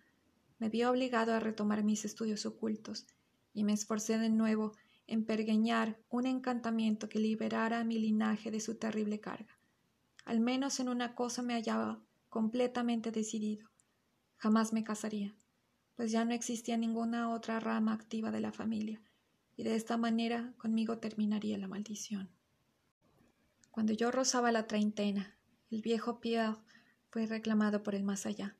me 0.58 0.70
vi 0.70 0.84
obligado 0.84 1.34
a 1.34 1.40
retomar 1.40 1.84
mis 1.84 2.06
estudios 2.06 2.46
ocultos 2.46 3.08
y 3.54 3.64
me 3.64 3.74
esforcé 3.74 4.18
de 4.18 4.30
nuevo 4.30 4.74
en 5.08 5.26
pergeñar 5.26 6.00
un 6.10 6.26
encantamiento 6.26 7.10
que 7.10 7.20
liberara 7.20 7.80
a 7.80 7.84
mi 7.84 8.00
linaje 8.00 8.52
de 8.52 8.60
su 8.60 8.76
terrible 8.76 9.20
carga. 9.20 9.60
Al 10.26 10.40
menos 10.40 10.80
en 10.80 10.90
una 10.90 11.16
cosa 11.16 11.42
me 11.42 11.54
hallaba 11.54 12.02
completamente 12.30 13.12
decidido. 13.12 13.70
Jamás 14.38 14.74
me 14.74 14.84
casaría, 14.84 15.36
pues 15.96 16.12
ya 16.12 16.26
no 16.26 16.34
existía 16.34 16.78
ninguna 16.78 17.32
otra 17.32 17.60
rama 17.60 17.94
activa 17.94 18.32
de 18.32 18.42
la 18.42 18.52
familia, 18.52 19.02
y 19.56 19.64
de 19.64 19.76
esta 19.76 19.98
manera 19.98 20.54
conmigo 20.58 20.98
terminaría 20.98 21.58
la 21.58 21.68
maldición. 21.68 22.30
Cuando 23.72 23.94
yo 23.94 24.12
rozaba 24.12 24.52
la 24.52 24.68
treintena, 24.68 25.38
el 25.70 25.82
viejo 25.82 26.20
Pierre 26.20 26.58
fue 27.10 27.26
reclamado 27.26 27.84
por 27.84 27.96
el 27.96 28.04
más 28.04 28.26
allá. 28.26 28.58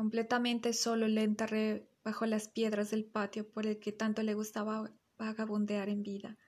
Completamente 0.00 0.72
solo 0.72 1.08
le 1.08 1.24
enterré 1.24 1.86
bajo 2.02 2.24
las 2.24 2.48
piedras 2.48 2.90
del 2.90 3.04
patio 3.04 3.46
por 3.46 3.66
el 3.66 3.78
que 3.78 3.92
tanto 3.92 4.22
le 4.22 4.32
gustaba 4.32 4.90
vagabundear 5.18 5.90
en 5.90 6.02
vida. 6.02 6.38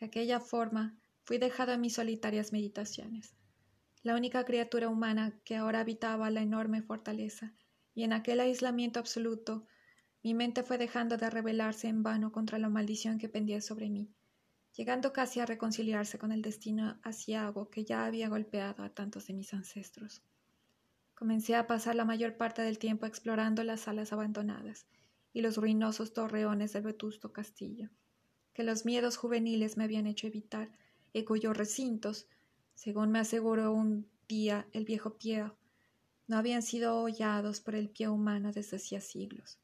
De 0.00 0.06
aquella 0.06 0.40
forma 0.40 0.98
fui 1.22 1.38
dejado 1.38 1.70
a 1.70 1.76
mis 1.76 1.94
solitarias 1.94 2.52
meditaciones. 2.52 3.36
La 4.02 4.16
única 4.16 4.44
criatura 4.44 4.88
humana 4.88 5.38
que 5.44 5.54
ahora 5.54 5.78
habitaba 5.78 6.28
la 6.30 6.42
enorme 6.42 6.82
fortaleza, 6.82 7.54
y 7.94 8.02
en 8.02 8.12
aquel 8.12 8.40
aislamiento 8.40 8.98
absoluto 8.98 9.68
mi 10.24 10.34
mente 10.34 10.64
fue 10.64 10.76
dejando 10.76 11.16
de 11.16 11.30
rebelarse 11.30 11.86
en 11.86 12.02
vano 12.02 12.32
contra 12.32 12.58
la 12.58 12.68
maldición 12.68 13.18
que 13.18 13.28
pendía 13.28 13.60
sobre 13.60 13.90
mí, 13.90 14.10
llegando 14.76 15.12
casi 15.12 15.38
a 15.38 15.46
reconciliarse 15.46 16.18
con 16.18 16.32
el 16.32 16.42
destino 16.42 16.98
asiago 17.04 17.70
que 17.70 17.84
ya 17.84 18.04
había 18.04 18.28
golpeado 18.28 18.82
a 18.82 18.92
tantos 18.92 19.28
de 19.28 19.34
mis 19.34 19.54
ancestros. 19.54 20.24
Comencé 21.16 21.54
a 21.54 21.66
pasar 21.66 21.94
la 21.94 22.04
mayor 22.04 22.36
parte 22.36 22.60
del 22.60 22.78
tiempo 22.78 23.06
explorando 23.06 23.64
las 23.64 23.80
salas 23.80 24.12
abandonadas 24.12 24.86
y 25.32 25.40
los 25.40 25.56
ruinosos 25.56 26.12
torreones 26.12 26.74
del 26.74 26.82
vetusto 26.82 27.32
castillo, 27.32 27.88
que 28.52 28.62
los 28.62 28.84
miedos 28.84 29.16
juveniles 29.16 29.78
me 29.78 29.84
habían 29.84 30.06
hecho 30.06 30.26
evitar 30.26 30.70
y 31.14 31.24
cuyos 31.24 31.56
recintos, 31.56 32.28
según 32.74 33.12
me 33.12 33.18
aseguró 33.18 33.72
un 33.72 34.06
día 34.28 34.68
el 34.72 34.84
viejo 34.84 35.16
Pierre, 35.16 35.54
no 36.26 36.36
habían 36.36 36.60
sido 36.60 37.02
hollados 37.02 37.62
por 37.62 37.76
el 37.76 37.88
pie 37.88 38.08
humano 38.08 38.52
desde 38.52 38.76
hacía 38.76 39.00
siglos. 39.00 39.58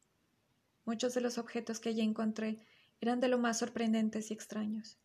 Muchos 0.87 1.13
de 1.13 1.21
los 1.21 1.37
objetos 1.37 1.81
que 1.81 1.91
allí 1.91 2.01
encontré 2.01 2.67
eran 3.03 3.21
de 3.21 3.29
lo 3.29 3.37
más 3.37 3.59
sorprendentes 3.59 4.31
y 4.31 4.35
extraños. 4.35 4.97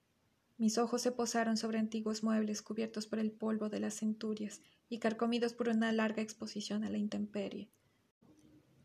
Mis 0.57 0.77
ojos 0.77 1.01
se 1.01 1.11
posaron 1.11 1.57
sobre 1.57 1.77
antiguos 1.77 2.23
muebles 2.23 2.61
cubiertos 2.61 3.05
por 3.05 3.19
el 3.19 3.33
polvo 3.33 3.67
de 3.67 3.81
las 3.81 3.95
centurias 3.95 4.61
y 4.89 4.99
carcomidos 4.99 5.53
por 5.53 5.69
una 5.69 5.91
larga 5.91 6.21
exposición 6.21 6.83
a 6.83 6.89
la 6.89 6.97
intemperie. 6.97 7.69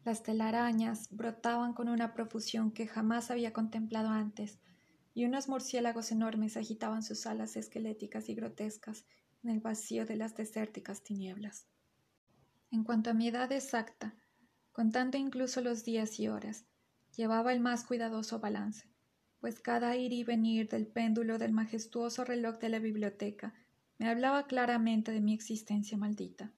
Las 0.04 0.22
telarañas 0.22 1.08
brotaban 1.10 1.74
con 1.74 1.88
una 1.88 2.12
profusión 2.12 2.72
que 2.72 2.88
jamás 2.88 3.30
había 3.30 3.52
contemplado 3.52 4.08
antes, 4.08 4.58
y 5.14 5.24
unos 5.26 5.48
murciélagos 5.48 6.10
enormes 6.10 6.56
agitaban 6.56 7.02
sus 7.02 7.26
alas 7.26 7.56
esqueléticas 7.56 8.28
y 8.28 8.34
grotescas 8.34 9.04
en 9.44 9.50
el 9.50 9.60
vacío 9.60 10.06
de 10.06 10.16
las 10.16 10.34
desérticas 10.34 11.02
tinieblas. 11.02 11.66
En 12.70 12.84
cuanto 12.84 13.10
a 13.10 13.14
mi 13.14 13.28
edad 13.28 13.52
exacta, 13.52 14.16
contando 14.72 15.18
incluso 15.18 15.60
los 15.60 15.84
días 15.84 16.18
y 16.18 16.28
horas, 16.28 16.64
llevaba 17.14 17.52
el 17.52 17.60
más 17.60 17.84
cuidadoso 17.84 18.40
balance, 18.40 18.88
pues 19.38 19.60
cada 19.60 19.96
ir 19.96 20.12
y 20.12 20.24
venir 20.24 20.68
del 20.68 20.86
péndulo 20.86 21.38
del 21.38 21.52
majestuoso 21.52 22.24
reloj 22.24 22.58
de 22.58 22.70
la 22.70 22.78
biblioteca 22.78 23.54
me 24.02 24.08
hablaba 24.08 24.48
claramente 24.48 25.12
de 25.12 25.20
mi 25.20 25.32
existencia 25.32 25.96
maldita. 25.96 26.52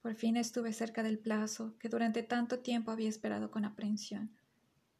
Por 0.00 0.14
fin 0.14 0.36
estuve 0.36 0.72
cerca 0.72 1.02
del 1.02 1.18
plazo 1.18 1.76
que 1.80 1.88
durante 1.88 2.22
tanto 2.22 2.60
tiempo 2.60 2.92
había 2.92 3.08
esperado 3.08 3.50
con 3.50 3.64
aprehensión, 3.64 4.30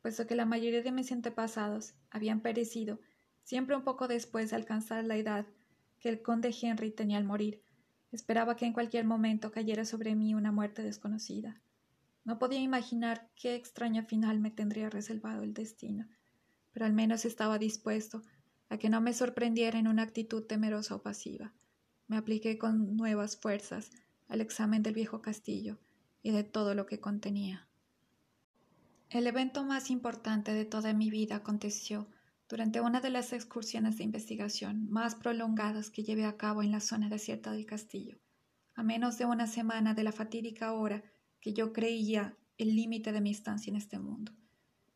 puesto 0.03 0.27
que 0.27 0.35
la 0.35 0.45
mayoría 0.45 0.83
de 0.83 0.91
mis 0.91 1.13
antepasados 1.13 1.95
habían 2.11 2.41
perecido 2.41 2.99
siempre 3.45 3.77
un 3.77 3.85
poco 3.85 4.09
después 4.09 4.51
de 4.51 4.57
alcanzar 4.57 5.05
la 5.05 5.19
edad 5.19 5.47
que 6.01 6.09
el 6.09 6.21
conde 6.21 6.53
Henry 6.61 6.91
tenía 6.91 7.17
al 7.17 7.23
morir. 7.23 7.63
Esperaba 8.11 8.57
que 8.57 8.67
en 8.67 8.73
cualquier 8.73 9.05
momento 9.05 9.53
cayera 9.53 9.85
sobre 9.85 10.17
mí 10.17 10.35
una 10.35 10.51
muerte 10.51 10.83
desconocida. 10.83 11.63
No 12.25 12.41
podía 12.41 12.59
imaginar 12.59 13.31
qué 13.37 13.55
extraño 13.55 14.03
final 14.03 14.41
me 14.41 14.51
tendría 14.51 14.91
reservado 14.91 15.45
el 15.45 15.55
destino, 15.55 16.09
pero 16.73 16.87
al 16.87 16.93
menos 16.93 17.25
estaba 17.25 17.57
dispuesto 17.57 18.25
a 18.69 18.79
que 18.79 18.91
no 18.91 19.01
me 19.01 19.13
sorprendiera 19.13 19.79
en 19.79 19.87
una 19.87 20.03
actitud 20.03 20.43
temerosa 20.43 20.97
o 20.97 21.03
pasiva. 21.03 21.55
Me 22.09 22.17
apliqué 22.17 22.59
con 22.59 22.97
nuevas 22.97 23.37
fuerzas 23.37 23.91
al 24.29 24.41
examen 24.41 24.83
del 24.83 24.95
viejo 24.95 25.21
castillo 25.23 25.79
y 26.23 26.31
de 26.31 26.43
todo 26.43 26.75
lo 26.75 26.87
que 26.87 27.01
contenía. 27.01 27.69
El 29.11 29.27
evento 29.27 29.65
más 29.65 29.91
importante 29.91 30.53
de 30.53 30.65
toda 30.65 30.93
mi 30.95 31.11
vida 31.11 31.37
aconteció 31.37 32.09
durante 32.49 32.81
una 32.81 33.01
de 33.01 33.11
las 33.11 33.33
excursiones 33.35 33.99
de 33.99 34.05
investigación 34.05 34.89
más 34.91 35.15
prolongadas 35.15 35.91
que 35.91 36.03
llevé 36.03 36.25
a 36.25 36.39
cabo 36.39 36.63
en 36.63 36.73
la 36.73 36.81
zona 36.81 37.11
desierta 37.11 37.53
del 37.53 37.67
castillo. 37.67 38.19
A 38.75 38.83
menos 38.83 39.19
de 39.19 39.27
una 39.27 39.47
semana 39.47 39.93
de 39.93 40.05
la 40.05 40.13
fatídica 40.13 40.73
hora 40.73 41.05
que 41.41 41.53
yo 41.53 41.73
creía 41.73 42.37
el 42.57 42.75
límite 42.75 43.13
de 43.13 43.21
mi 43.21 43.31
estancia 43.31 43.71
en 43.71 43.77
este 43.77 43.99
mundo, 43.99 44.33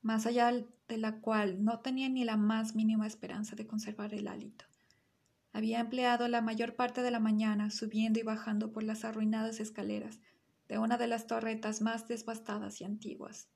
más 0.00 0.25
allá 0.26 0.50
de 0.88 0.97
la 0.99 1.21
cual 1.21 1.62
no 1.62 1.81
tenía 1.81 2.09
ni 2.09 2.25
la 2.25 2.37
más 2.37 2.75
mínima 2.75 3.07
esperanza 3.07 3.54
de 3.54 3.66
conservar 3.66 4.14
el 4.14 4.28
hálito. 4.28 4.64
Había 5.53 5.81
empleado 5.81 6.29
la 6.29 6.41
mayor 6.41 6.75
parte 6.75 7.03
de 7.03 7.11
la 7.11 7.21
mañana 7.21 7.71
subiendo 7.71 8.19
y 8.19 8.23
bajando 8.23 8.73
por 8.73 8.83
las 8.83 9.05
arruinadas 9.05 9.61
escaleras 9.61 10.21
de 10.69 10.79
una 10.79 10.97
de 10.97 11.07
las 11.07 11.27
torretas 11.27 11.83
más 11.83 12.09
devastadas 12.09 12.81
y 12.81 12.85
antiguas. 12.85 13.49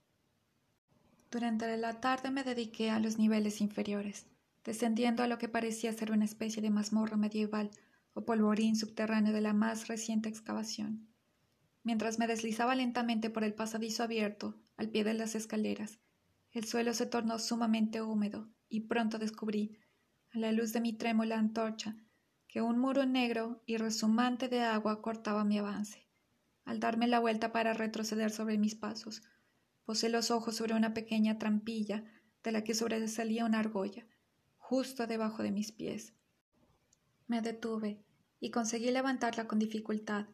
Durante 1.30 1.74
la 1.76 2.00
tarde 2.00 2.30
me 2.30 2.44
dediqué 2.44 2.90
a 2.90 3.00
los 3.00 3.18
niveles 3.18 3.60
inferiores, 3.60 4.26
descendiendo 4.64 5.22
a 5.22 5.26
lo 5.26 5.38
que 5.38 5.48
parecía 5.48 5.92
ser 5.92 6.12
una 6.12 6.26
especie 6.26 6.60
de 6.60 6.70
mazmorra 6.70 7.16
medieval 7.16 7.70
o 8.12 8.24
polvorín 8.24 8.76
subterráneo 8.76 9.32
de 9.32 9.40
la 9.40 9.52
más 9.52 9.88
reciente 9.88 10.28
excavación. 10.28 11.08
Mientras 11.82 12.18
me 12.18 12.26
deslizaba 12.26 12.74
lentamente 12.74 13.30
por 13.30 13.44
el 13.44 13.54
pasadizo 13.54 14.02
abierto, 14.02 14.60
al 14.76 14.90
pie 14.90 15.04
de 15.04 15.14
las 15.14 15.34
escaleras, 15.34 16.00
el 16.52 16.64
suelo 16.64 16.94
se 16.94 17.06
tornó 17.06 17.38
sumamente 17.38 18.02
húmedo 18.02 18.48
y 18.68 18.80
pronto 18.80 19.18
descubrí, 19.18 19.78
la 20.36 20.52
luz 20.52 20.72
de 20.72 20.80
mi 20.80 20.92
trémula 20.92 21.38
antorcha, 21.38 21.96
que 22.46 22.60
un 22.60 22.78
muro 22.78 23.06
negro 23.06 23.62
y 23.66 23.78
resumante 23.78 24.48
de 24.48 24.60
agua 24.60 25.00
cortaba 25.00 25.44
mi 25.44 25.58
avance. 25.58 26.06
Al 26.64 26.80
darme 26.80 27.06
la 27.06 27.20
vuelta 27.20 27.52
para 27.52 27.72
retroceder 27.72 28.30
sobre 28.30 28.58
mis 28.58 28.74
pasos, 28.74 29.22
posé 29.84 30.08
los 30.08 30.30
ojos 30.30 30.56
sobre 30.56 30.74
una 30.74 30.94
pequeña 30.94 31.38
trampilla 31.38 32.04
de 32.42 32.52
la 32.52 32.64
que 32.64 32.74
sobresalía 32.74 33.44
una 33.44 33.60
argolla, 33.60 34.06
justo 34.58 35.06
debajo 35.06 35.42
de 35.42 35.52
mis 35.52 35.72
pies. 35.72 36.12
Me 37.26 37.40
detuve 37.40 38.04
y 38.40 38.50
conseguí 38.50 38.90
levantarla 38.90 39.46
con 39.46 39.58
dificultad, 39.58 40.26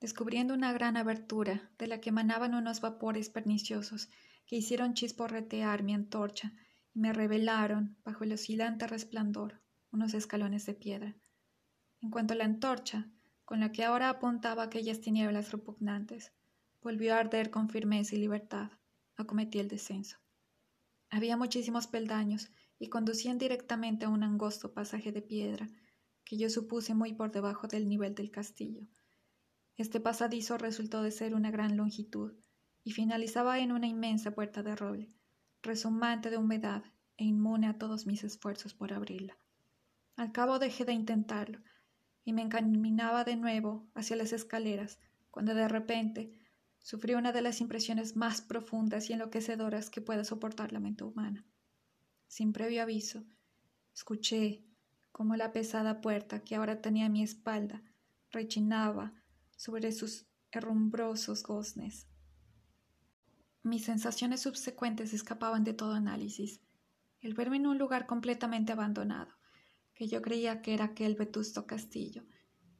descubriendo 0.00 0.54
una 0.54 0.72
gran 0.72 0.96
abertura 0.96 1.70
de 1.78 1.88
la 1.88 2.00
que 2.00 2.08
emanaban 2.08 2.54
unos 2.54 2.80
vapores 2.80 3.28
perniciosos 3.28 4.08
que 4.46 4.56
hicieron 4.56 4.94
chisporretear 4.94 5.82
mi 5.82 5.94
antorcha 5.94 6.52
y 6.94 7.00
me 7.00 7.12
revelaron, 7.12 7.96
bajo 8.04 8.24
el 8.24 8.32
oscilante 8.32 8.86
resplandor, 8.86 9.62
unos 9.90 10.14
escalones 10.14 10.66
de 10.66 10.74
piedra. 10.74 11.16
En 12.00 12.10
cuanto 12.10 12.34
la 12.34 12.44
antorcha, 12.44 13.10
con 13.44 13.60
la 13.60 13.72
que 13.72 13.84
ahora 13.84 14.08
apuntaba 14.08 14.62
aquellas 14.62 15.00
tinieblas 15.00 15.52
repugnantes, 15.52 16.32
volvió 16.80 17.14
a 17.14 17.18
arder 17.18 17.50
con 17.50 17.68
firmeza 17.68 18.14
y 18.14 18.18
libertad, 18.18 18.70
acometí 19.16 19.58
el 19.58 19.68
descenso. 19.68 20.18
Había 21.10 21.36
muchísimos 21.36 21.86
peldaños 21.86 22.50
y 22.78 22.88
conducían 22.88 23.38
directamente 23.38 24.06
a 24.06 24.08
un 24.08 24.22
angosto 24.22 24.72
pasaje 24.72 25.12
de 25.12 25.22
piedra 25.22 25.68
que 26.24 26.36
yo 26.36 26.48
supuse 26.48 26.94
muy 26.94 27.12
por 27.12 27.30
debajo 27.30 27.68
del 27.68 27.88
nivel 27.88 28.14
del 28.14 28.30
castillo. 28.30 28.86
Este 29.76 30.00
pasadizo 30.00 30.58
resultó 30.58 31.02
de 31.02 31.10
ser 31.10 31.34
una 31.34 31.50
gran 31.50 31.76
longitud 31.76 32.34
y 32.84 32.92
finalizaba 32.92 33.58
en 33.60 33.72
una 33.72 33.86
inmensa 33.86 34.32
puerta 34.32 34.62
de 34.62 34.74
roble, 34.74 35.12
resumante 35.62 36.30
de 36.30 36.36
humedad 36.36 36.82
e 37.16 37.24
inmune 37.24 37.68
a 37.68 37.78
todos 37.78 38.06
mis 38.06 38.24
esfuerzos 38.24 38.74
por 38.74 38.92
abrirla. 38.92 39.38
Al 40.16 40.32
cabo 40.32 40.58
dejé 40.58 40.84
de 40.84 40.92
intentarlo 40.92 41.60
y 42.24 42.32
me 42.32 42.42
encaminaba 42.42 43.24
de 43.24 43.36
nuevo 43.36 43.88
hacia 43.94 44.16
las 44.16 44.32
escaleras, 44.32 44.98
cuando 45.30 45.54
de 45.54 45.68
repente 45.68 46.38
sufrí 46.78 47.14
una 47.14 47.32
de 47.32 47.42
las 47.42 47.60
impresiones 47.60 48.16
más 48.16 48.42
profundas 48.42 49.08
y 49.08 49.12
enloquecedoras 49.12 49.88
que 49.88 50.00
pueda 50.00 50.24
soportar 50.24 50.72
la 50.72 50.80
mente 50.80 51.04
humana. 51.04 51.44
Sin 52.26 52.52
previo 52.52 52.82
aviso, 52.82 53.24
escuché 53.94 54.64
cómo 55.12 55.36
la 55.36 55.52
pesada 55.52 56.00
puerta 56.00 56.40
que 56.40 56.56
ahora 56.56 56.80
tenía 56.80 57.06
a 57.06 57.10
mi 57.10 57.22
espalda 57.22 57.82
rechinaba 58.30 59.12
sobre 59.56 59.92
sus 59.92 60.26
herrumbrosos 60.50 61.42
goznes. 61.42 62.06
Mis 63.62 63.84
sensaciones 63.84 64.40
subsecuentes 64.40 65.12
escapaban 65.12 65.62
de 65.62 65.72
todo 65.72 65.92
análisis. 65.92 66.60
El 67.20 67.34
verme 67.34 67.58
en 67.58 67.68
un 67.68 67.78
lugar 67.78 68.06
completamente 68.06 68.72
abandonado, 68.72 69.32
que 69.94 70.08
yo 70.08 70.20
creía 70.20 70.62
que 70.62 70.74
era 70.74 70.86
aquel 70.86 71.14
vetusto 71.14 71.66
castillo, 71.66 72.24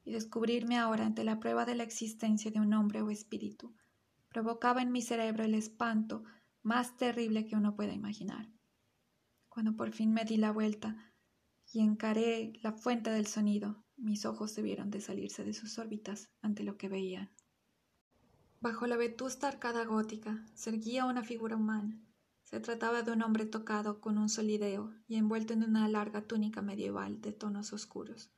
y 0.05 0.13
descubrirme 0.13 0.79
ahora 0.79 1.07
ante 1.07 1.23
la 1.23 1.39
prueba 1.39 1.65
de 1.65 1.77
la 1.77 1.85
existencia 1.85 2.51
de 2.51 2.59
un 2.59 2.75
hombre 2.75 3.01
o 3.01 3.11
espíritu, 3.11 3.77
provocaba 4.29 4.83
en 4.83 4.91
mi 4.91 5.03
cerebro 5.03 5.45
el 5.45 5.55
espanto 5.55 6.25
más 6.63 6.97
terrible 6.97 7.47
que 7.47 7.55
uno 7.55 7.77
pueda 7.77 7.93
imaginar. 7.93 8.51
Cuando 9.49 9.77
por 9.77 9.93
fin 9.93 10.13
me 10.13 10.25
di 10.25 10.37
la 10.37 10.51
vuelta 10.51 11.13
y 11.73 11.81
encaré 11.81 12.55
la 12.63 12.73
fuente 12.73 13.11
del 13.11 13.27
sonido, 13.27 13.85
mis 13.97 14.25
ojos 14.25 14.57
debieron 14.57 14.91
de 14.91 15.01
salirse 15.01 15.45
de 15.45 15.53
sus 15.53 15.79
órbitas 15.79 16.31
ante 16.41 16.65
lo 16.65 16.77
que 16.77 16.89
veían. 16.89 17.31
Bajo 18.63 18.87
la 18.87 18.97
vetusta 18.97 19.49
arcada 19.49 19.85
gótica 19.85 20.47
se 20.55 20.71
erguía 20.71 21.05
una 21.05 21.25
figura 21.25 21.57
humana. 21.57 22.01
Se 22.45 22.61
trataba 22.61 23.03
de 23.03 23.11
un 23.11 23.21
hombre 23.23 23.45
tocado 23.45 24.01
con 24.01 24.19
un 24.19 24.29
solideo 24.29 24.95
y 25.09 25.17
envuelto 25.17 25.53
en 25.53 25.65
una 25.65 25.89
larga 25.89 26.29
túnica 26.29 26.63
medieval 26.63 27.21
de 27.21 27.33
tonos 27.33 27.73
oscuros. 27.73 28.31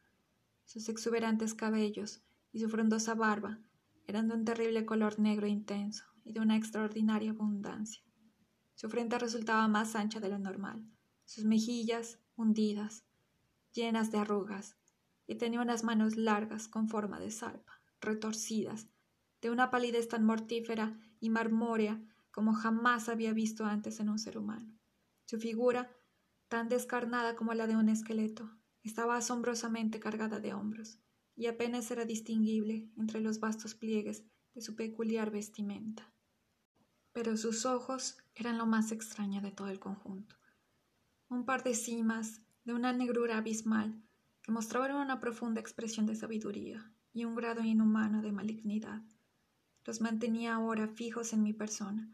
Sus 0.65 0.89
exuberantes 0.89 1.53
cabellos 1.53 2.23
y 2.53 2.61
su 2.61 2.71
frondosa 2.71 3.15
barba 3.15 3.59
eran 4.07 4.29
de 4.29 4.37
un 4.37 4.47
terrible 4.47 4.87
color 4.87 5.19
negro 5.19 5.47
intenso 5.47 6.07
y 6.25 6.33
de 6.33 6.41
una 6.41 6.57
extraordinaria 6.57 7.33
abundancia. 7.33 8.03
Su 8.77 8.89
frente 8.89 9.19
resultaba 9.19 9.69
más 9.69 9.95
ancha 9.95 10.21
de 10.21 10.31
lo 10.31 10.39
normal, 10.39 10.91
sus 11.27 11.45
mejillas 11.45 12.19
hundidas, 12.35 13.05
llenas 13.75 14.11
de 14.11 14.17
arrugas, 14.17 14.79
y 15.27 15.35
tenía 15.35 15.61
unas 15.61 15.85
manos 15.85 16.17
largas 16.17 16.67
con 16.67 16.89
forma 16.89 17.21
de 17.21 17.31
zarpa, 17.31 17.83
retorcidas, 18.01 18.89
de 19.45 19.51
una 19.51 19.71
palidez 19.71 20.09
tan 20.09 20.25
mortífera 20.25 20.99
y 21.21 21.29
marmórea 21.29 22.03
como 22.31 22.55
jamás 22.55 23.11
había 23.11 23.35
visto 23.35 23.67
antes 23.67 24.01
en 24.01 24.09
un 24.09 24.19
ser 24.19 24.39
humano. 24.39 24.75
Su 25.27 25.39
figura, 25.39 25.95
tan 26.49 26.71
descarnada 26.71 27.37
como 27.37 27.53
la 27.53 27.67
de 27.67 27.77
un 27.77 27.91
esqueleto, 27.91 28.51
estaba 28.83 29.19
asombrosamente 29.19 30.01
cargada 30.01 30.41
de 30.41 30.55
hombros, 30.55 30.99
y 31.37 31.45
apenas 31.45 31.91
era 31.91 32.07
distinguible 32.07 32.91
entre 32.97 33.21
los 33.21 33.39
vastos 33.39 33.75
pliegues 33.75 34.25
de 34.55 34.63
su 34.63 34.77
peculiar 34.77 35.31
vestimenta. 35.31 36.11
Pero 37.13 37.37
sus 37.37 37.67
ojos 37.67 38.17
eran 38.35 38.57
lo 38.57 38.65
más 38.65 38.93
extraño 38.93 39.43
de 39.43 39.53
todo 39.53 39.69
el 39.69 39.79
conjunto. 39.79 40.37
Un 41.29 41.45
par 41.45 41.65
de 41.65 41.75
cimas, 41.75 42.41
de 42.65 42.73
una 42.73 42.95
negrura 42.95 43.37
abismal, 43.37 44.03
que 44.41 44.53
mostraban 44.53 44.95
una 44.97 45.21
profunda 45.21 45.61
expresión 45.61 46.07
de 46.07 46.17
sabiduría 46.17 46.91
y 47.13 47.27
un 47.27 47.35
grado 47.35 47.63
inhumano 47.63 48.23
de 48.23 48.33
malignidad. 48.33 49.03
Los 49.87 50.01
mantenía 50.01 50.55
ahora 50.55 50.89
fijos 50.89 51.33
en 51.33 51.43
mi 51.43 51.53
persona, 51.53 52.11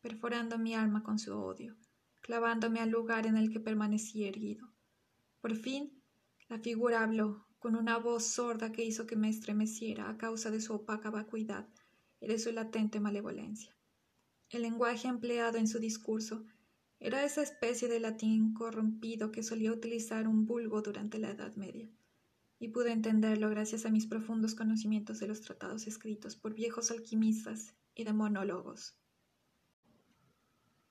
perforando 0.00 0.56
mi 0.58 0.74
alma 0.74 1.02
con 1.02 1.18
su 1.18 1.36
odio, 1.36 1.76
clavándome 2.20 2.80
al 2.80 2.90
lugar 2.90 3.26
en 3.26 3.36
el 3.36 3.50
que 3.50 3.58
permanecí 3.58 4.24
erguido. 4.24 4.68
Por 5.40 5.56
fin, 5.56 6.00
la 6.48 6.58
figura 6.58 7.02
habló, 7.02 7.44
con 7.58 7.74
una 7.74 7.98
voz 7.98 8.24
sorda 8.24 8.70
que 8.70 8.84
hizo 8.84 9.06
que 9.06 9.16
me 9.16 9.28
estremeciera 9.28 10.08
a 10.08 10.16
causa 10.16 10.50
de 10.50 10.60
su 10.60 10.74
opaca 10.74 11.10
vacuidad 11.10 11.66
y 12.20 12.28
de 12.28 12.38
su 12.38 12.52
latente 12.52 13.00
malevolencia. 13.00 13.76
El 14.50 14.62
lenguaje 14.62 15.08
empleado 15.08 15.58
en 15.58 15.66
su 15.66 15.78
discurso 15.80 16.44
era 17.00 17.24
esa 17.24 17.42
especie 17.42 17.88
de 17.88 18.00
latín 18.00 18.54
corrompido 18.54 19.30
que 19.32 19.42
solía 19.42 19.72
utilizar 19.72 20.26
un 20.26 20.46
vulgo 20.46 20.82
durante 20.82 21.18
la 21.18 21.30
Edad 21.30 21.54
Media, 21.56 21.88
y 22.58 22.68
pude 22.68 22.92
entenderlo 22.92 23.50
gracias 23.50 23.86
a 23.86 23.90
mis 23.90 24.06
profundos 24.06 24.54
conocimientos 24.54 25.20
de 25.20 25.28
los 25.28 25.40
tratados 25.40 25.86
escritos 25.86 26.36
por 26.36 26.54
viejos 26.54 26.90
alquimistas 26.90 27.74
y 27.94 28.04
de 28.04 28.12
monólogos. 28.12 28.96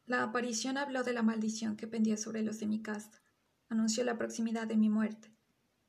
La 0.05 0.23
aparición 0.23 0.77
habló 0.77 1.03
de 1.03 1.13
la 1.13 1.23
maldición 1.23 1.75
que 1.75 1.87
pendía 1.87 2.17
sobre 2.17 2.41
los 2.41 2.59
de 2.59 2.67
mi 2.67 2.81
casta, 2.81 3.21
anunció 3.69 4.03
la 4.03 4.17
proximidad 4.17 4.67
de 4.67 4.77
mi 4.77 4.89
muerte, 4.89 5.31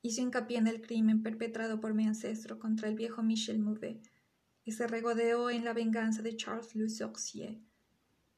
Hizo 0.01 0.21
hincapié 0.21 0.57
en 0.57 0.67
el 0.67 0.81
crimen 0.81 1.21
perpetrado 1.21 1.81
por 1.81 1.93
mi 1.93 2.07
ancestro 2.07 2.57
contra 2.57 2.87
el 2.87 2.95
viejo 2.95 3.21
Michel 3.21 3.59
Mouvet 3.59 4.09
y 4.63 4.71
se 4.71 4.87
regodeó 4.87 5.49
en 5.49 5.65
la 5.65 5.73
venganza 5.73 6.21
de 6.21 6.37
Charles 6.37 6.73
Louis 6.73 7.01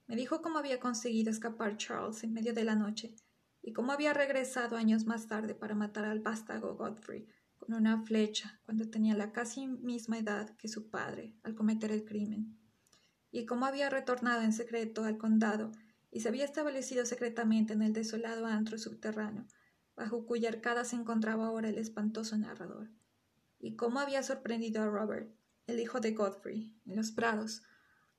Me 0.07 0.15
dijo 0.15 0.41
cómo 0.41 0.57
había 0.57 0.79
conseguido 0.79 1.29
escapar 1.29 1.77
Charles 1.77 2.23
en 2.23 2.33
medio 2.33 2.55
de 2.55 2.63
la 2.63 2.75
noche 2.75 3.13
y 3.61 3.73
cómo 3.73 3.91
había 3.91 4.13
regresado 4.13 4.75
años 4.77 5.05
más 5.05 5.27
tarde 5.27 5.55
para 5.55 5.75
matar 5.75 6.05
al 6.05 6.19
vástago 6.19 6.75
Godfrey 6.75 7.27
con 7.57 7.73
una 7.73 8.01
flecha 8.03 8.59
cuando 8.63 8.89
tenía 8.89 9.15
la 9.15 9.31
casi 9.31 9.67
misma 9.67 10.17
edad 10.17 10.55
que 10.57 10.67
su 10.67 10.89
padre 10.89 11.35
al 11.43 11.53
cometer 11.53 11.91
el 11.91 12.05
crimen, 12.05 12.57
y 13.31 13.45
cómo 13.45 13.65
había 13.65 13.89
retornado 13.89 14.41
en 14.41 14.51
secreto 14.51 15.03
al 15.03 15.17
condado 15.17 15.71
y 16.09 16.21
se 16.21 16.29
había 16.29 16.45
establecido 16.45 17.05
secretamente 17.05 17.73
en 17.73 17.81
el 17.81 17.93
desolado 17.93 18.45
antro 18.45 18.77
subterráneo 18.77 19.45
bajo 19.95 20.25
cuya 20.25 20.49
arcada 20.49 20.83
se 20.83 20.95
encontraba 20.95 21.45
ahora 21.45 21.69
el 21.69 21.77
espantoso 21.77 22.37
narrador, 22.37 22.89
y 23.59 23.75
cómo 23.75 23.99
había 23.99 24.23
sorprendido 24.23 24.81
a 24.81 24.87
Robert, 24.87 25.31
el 25.67 25.79
hijo 25.79 25.99
de 25.99 26.13
Godfrey, 26.13 26.75
en 26.85 26.95
los 26.95 27.11
prados, 27.11 27.61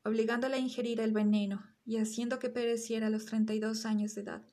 obligándole 0.04 0.56
a 0.56 0.58
ingerir 0.58 1.00
el 1.00 1.12
veneno 1.12 1.64
y 1.84 1.96
haciendo 1.96 2.38
que 2.38 2.50
pereciera 2.50 3.08
a 3.08 3.10
los 3.10 3.26
treinta 3.26 3.54
y 3.54 3.58
dos 3.58 3.84
años 3.84 4.14
de 4.14 4.20
edad, 4.20 4.46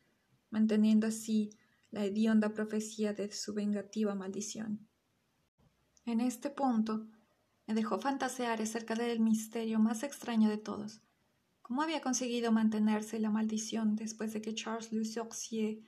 manteniendo 0.49 1.07
así 1.07 1.51
la 1.91 2.05
hedionda 2.05 2.53
profecía 2.53 3.13
de 3.13 3.31
su 3.31 3.53
vengativa 3.53 4.15
maldición. 4.15 4.87
En 6.05 6.21
este 6.21 6.49
punto 6.49 7.07
me 7.67 7.73
dejó 7.73 7.99
fantasear 7.99 8.61
acerca 8.61 8.95
del 8.95 9.19
misterio 9.19 9.79
más 9.79 10.03
extraño 10.03 10.49
de 10.49 10.57
todos. 10.57 11.01
¿Cómo 11.61 11.83
había 11.83 12.01
conseguido 12.01 12.51
mantenerse 12.51 13.19
la 13.19 13.29
maldición 13.29 13.95
después 13.95 14.33
de 14.33 14.41
que 14.41 14.55
Charles 14.55 14.91
Lusorcier 14.91 15.79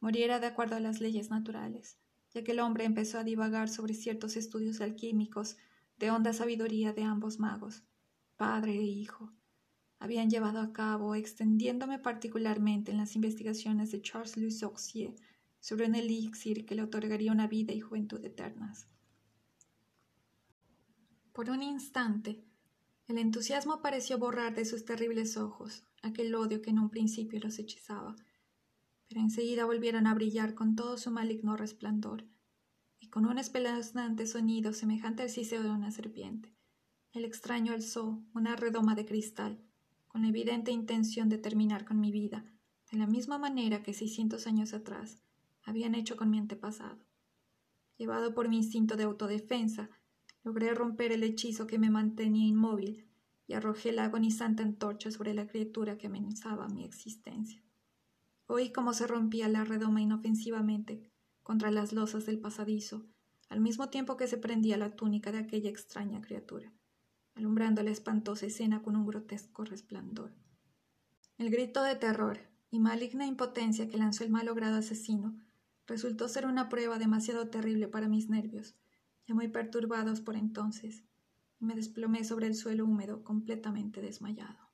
muriera 0.00 0.38
de 0.38 0.46
acuerdo 0.46 0.76
a 0.76 0.80
las 0.80 1.00
leyes 1.00 1.30
naturales, 1.30 1.98
ya 2.34 2.44
que 2.44 2.52
el 2.52 2.60
hombre 2.60 2.84
empezó 2.84 3.18
a 3.18 3.24
divagar 3.24 3.68
sobre 3.68 3.94
ciertos 3.94 4.36
estudios 4.36 4.80
alquímicos 4.80 5.56
de 5.98 6.10
honda 6.10 6.32
sabiduría 6.32 6.92
de 6.92 7.04
ambos 7.04 7.38
magos, 7.38 7.84
padre 8.36 8.72
e 8.72 8.82
hijo, 8.82 9.32
habían 10.00 10.30
llevado 10.30 10.60
a 10.60 10.72
cabo, 10.72 11.14
extendiéndome 11.14 11.98
particularmente 11.98 12.90
en 12.90 12.96
las 12.96 13.14
investigaciones 13.14 13.92
de 13.92 14.00
Charles 14.00 14.36
Louis 14.36 14.62
Oxier 14.62 15.14
sobre 15.60 15.86
un 15.86 15.94
elixir 15.94 16.64
que 16.64 16.74
le 16.74 16.82
otorgaría 16.82 17.30
una 17.30 17.46
vida 17.46 17.74
y 17.74 17.80
juventud 17.80 18.24
eternas. 18.24 18.88
Por 21.32 21.50
un 21.50 21.62
instante, 21.62 22.42
el 23.08 23.18
entusiasmo 23.18 23.82
pareció 23.82 24.18
borrar 24.18 24.54
de 24.54 24.64
sus 24.64 24.84
terribles 24.84 25.36
ojos 25.36 25.84
aquel 26.02 26.34
odio 26.34 26.62
que 26.62 26.70
en 26.70 26.78
un 26.78 26.88
principio 26.88 27.38
los 27.38 27.58
hechizaba, 27.58 28.16
pero 29.06 29.20
enseguida 29.20 29.66
volvieron 29.66 30.06
a 30.06 30.14
brillar 30.14 30.54
con 30.54 30.76
todo 30.76 30.96
su 30.96 31.10
maligno 31.10 31.56
resplandor, 31.56 32.24
y 33.00 33.08
con 33.08 33.26
un 33.26 33.38
espeluznante 33.38 34.26
sonido 34.26 34.72
semejante 34.72 35.24
al 35.24 35.30
siseo 35.30 35.62
de 35.62 35.70
una 35.70 35.90
serpiente. 35.90 36.54
El 37.12 37.24
extraño 37.24 37.72
alzó 37.72 38.22
una 38.32 38.56
redoma 38.56 38.94
de 38.94 39.04
cristal, 39.04 39.62
con 40.10 40.24
evidente 40.24 40.72
intención 40.72 41.28
de 41.28 41.38
terminar 41.38 41.84
con 41.84 42.00
mi 42.00 42.10
vida, 42.10 42.44
de 42.90 42.98
la 42.98 43.06
misma 43.06 43.38
manera 43.38 43.84
que 43.84 43.94
seiscientos 43.94 44.48
años 44.48 44.74
atrás 44.74 45.22
habían 45.62 45.94
hecho 45.94 46.16
con 46.16 46.30
mi 46.30 46.38
antepasado. 46.38 46.98
Llevado 47.96 48.34
por 48.34 48.48
mi 48.48 48.56
instinto 48.56 48.96
de 48.96 49.04
autodefensa, 49.04 49.88
logré 50.42 50.74
romper 50.74 51.12
el 51.12 51.22
hechizo 51.22 51.68
que 51.68 51.78
me 51.78 51.90
mantenía 51.90 52.48
inmóvil 52.48 53.08
y 53.46 53.52
arrojé 53.52 53.92
la 53.92 54.04
agonizante 54.06 54.64
antorcha 54.64 55.12
sobre 55.12 55.32
la 55.32 55.46
criatura 55.46 55.96
que 55.96 56.08
amenazaba 56.08 56.66
mi 56.66 56.84
existencia. 56.84 57.62
Oí 58.46 58.72
cómo 58.72 58.94
se 58.94 59.06
rompía 59.06 59.48
la 59.48 59.62
redoma 59.62 60.02
inofensivamente 60.02 61.08
contra 61.44 61.70
las 61.70 61.92
losas 61.92 62.26
del 62.26 62.40
pasadizo, 62.40 63.06
al 63.48 63.60
mismo 63.60 63.90
tiempo 63.90 64.16
que 64.16 64.26
se 64.26 64.38
prendía 64.38 64.76
la 64.76 64.96
túnica 64.96 65.30
de 65.30 65.38
aquella 65.38 65.70
extraña 65.70 66.20
criatura 66.20 66.72
alumbrando 67.34 67.82
la 67.82 67.90
espantosa 67.90 68.46
escena 68.46 68.82
con 68.82 68.96
un 68.96 69.06
grotesco 69.06 69.64
resplandor. 69.64 70.32
El 71.38 71.50
grito 71.50 71.82
de 71.82 71.96
terror 71.96 72.38
y 72.70 72.78
maligna 72.80 73.26
impotencia 73.26 73.88
que 73.88 73.98
lanzó 73.98 74.24
el 74.24 74.30
malogrado 74.30 74.76
asesino 74.76 75.40
resultó 75.86 76.28
ser 76.28 76.46
una 76.46 76.68
prueba 76.68 76.98
demasiado 76.98 77.48
terrible 77.48 77.88
para 77.88 78.08
mis 78.08 78.28
nervios, 78.28 78.76
ya 79.26 79.34
muy 79.34 79.48
perturbados 79.48 80.20
por 80.20 80.36
entonces, 80.36 81.04
y 81.58 81.64
me 81.64 81.74
desplomé 81.74 82.24
sobre 82.24 82.46
el 82.46 82.54
suelo 82.54 82.84
húmedo 82.84 83.24
completamente 83.24 84.00
desmayado. 84.00 84.70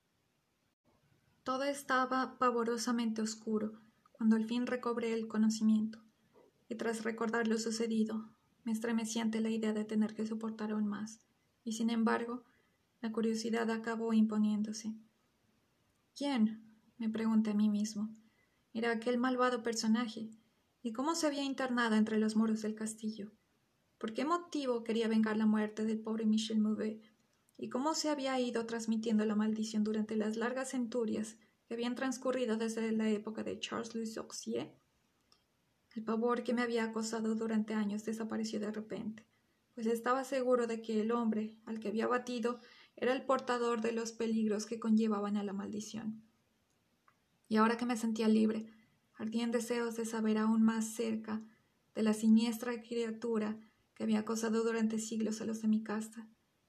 Todo 1.42 1.64
estaba 1.64 2.38
pavorosamente 2.38 3.23
oscuro 3.23 3.81
cuando 4.12 4.37
al 4.37 4.45
fin 4.45 4.66
recobré 4.66 5.12
el 5.12 5.29
conocimiento, 5.29 6.03
y 6.69 6.75
tras 6.75 7.05
recordar 7.05 7.47
lo 7.47 7.59
sucedido, 7.59 8.31
me 8.64 8.73
estremecí 8.73 9.21
ante 9.21 9.40
la 9.40 9.51
idea 9.51 9.73
de 9.73 9.85
tener 9.85 10.14
que 10.14 10.27
soportar 10.27 10.73
aún 10.73 10.87
más 10.87 11.25
y 11.66 11.72
sin 11.72 11.90
embargo, 11.90 12.44
la 13.00 13.11
curiosidad 13.11 13.68
acabó 13.72 14.12
imponiéndose. 14.12 14.94
¿Quién? 16.14 16.62
me 16.96 17.11
pregunté 17.11 17.50
a 17.50 17.55
mí 17.55 17.68
mismo. 17.68 18.09
Era 18.72 18.92
aquel 18.92 19.18
malvado 19.18 19.64
personaje. 19.64 20.31
¿Y 20.81 20.92
cómo 20.92 21.16
se 21.16 21.26
había 21.26 21.42
internado 21.42 21.96
entre 21.96 22.18
los 22.18 22.37
muros 22.37 22.62
del 22.62 22.76
castillo? 22.76 23.33
¿Por 23.98 24.14
qué 24.14 24.24
motivo 24.24 24.85
quería 24.85 25.09
vengar 25.09 25.37
la 25.37 25.44
muerte 25.44 25.85
del 25.85 25.98
pobre 25.98 26.24
Michel 26.24 26.61
Mouvet? 26.61 27.02
¿Y 27.59 27.68
cómo 27.68 27.94
se 27.94 28.11
había 28.11 28.38
ido 28.38 28.64
transmitiendo 28.64 29.24
la 29.24 29.35
maldición 29.35 29.83
durante 29.83 30.14
las 30.14 30.37
largas 30.37 30.70
centurias 30.70 31.37
que 31.66 31.74
habían 31.74 31.96
transcurrido 31.96 32.57
desde 32.57 32.92
la 32.92 33.11
época 33.11 33.42
de 33.42 33.59
Charles 33.59 33.92
Louis 33.92 34.16
Oxier? 34.18 34.72
El 35.96 36.05
pavor 36.05 36.44
que 36.44 36.55
me 36.55 36.62
había 36.62 36.85
acosado 36.85 37.35
durante 37.35 37.74
años 37.74 38.05
desapareció 38.05 38.61
de 38.61 38.70
repente 38.70 39.26
pues 39.76 39.86
estaba 39.86 40.24
seguro 40.24 40.66
de 40.66 40.80
que 40.80 41.02
el 41.02 41.12
hombre 41.12 41.54
al 41.66 41.78
que 41.78 41.88
había 41.88 42.06
batido 42.06 42.60
era 42.96 43.12
el 43.12 43.26
portador 43.26 43.82
de 43.82 43.92
los 43.92 44.10
peligros 44.10 44.64
que 44.64 44.80
conllevaban 44.80 45.36
a 45.36 45.44
la 45.44 45.52
maldición. 45.52 46.24
Y 47.46 47.56
ahora 47.56 47.76
que 47.76 47.84
me 47.84 47.98
sentía 47.98 48.26
libre, 48.26 48.72
ardían 49.12 49.50
deseos 49.50 49.94
de 49.96 50.06
saber 50.06 50.38
aún 50.38 50.62
más 50.62 50.94
cerca 50.94 51.42
de 51.94 52.02
la 52.02 52.14
siniestra 52.14 52.80
criatura 52.80 53.60
que 53.94 54.04
había 54.04 54.20
acosado 54.20 54.64
durante 54.64 54.98
siglos 54.98 55.42
a 55.42 55.44
los 55.44 55.60
de 55.60 55.68
mi 55.68 55.82
casta 55.82 56.26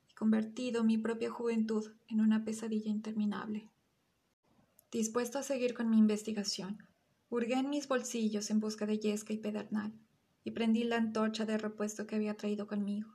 y 0.09 0.13
convertido 0.13 0.83
mi 0.83 0.97
propia 0.97 1.31
juventud 1.31 1.89
en 2.09 2.19
una 2.19 2.43
pesadilla 2.43 2.91
interminable. 2.91 3.71
Dispuesto 4.91 5.39
a 5.39 5.43
seguir 5.43 5.73
con 5.73 5.89
mi 5.89 5.97
investigación, 5.97 6.83
hurgué 7.29 7.53
en 7.53 7.69
mis 7.69 7.87
bolsillos 7.87 8.49
en 8.49 8.59
busca 8.59 8.85
de 8.85 8.99
yesca 8.99 9.31
y 9.31 9.37
pedernal 9.37 9.97
y 10.47 10.51
prendí 10.51 10.85
la 10.85 10.95
antorcha 10.95 11.45
de 11.45 11.57
repuesto 11.57 12.07
que 12.07 12.15
había 12.15 12.37
traído 12.37 12.67
conmigo. 12.67 13.13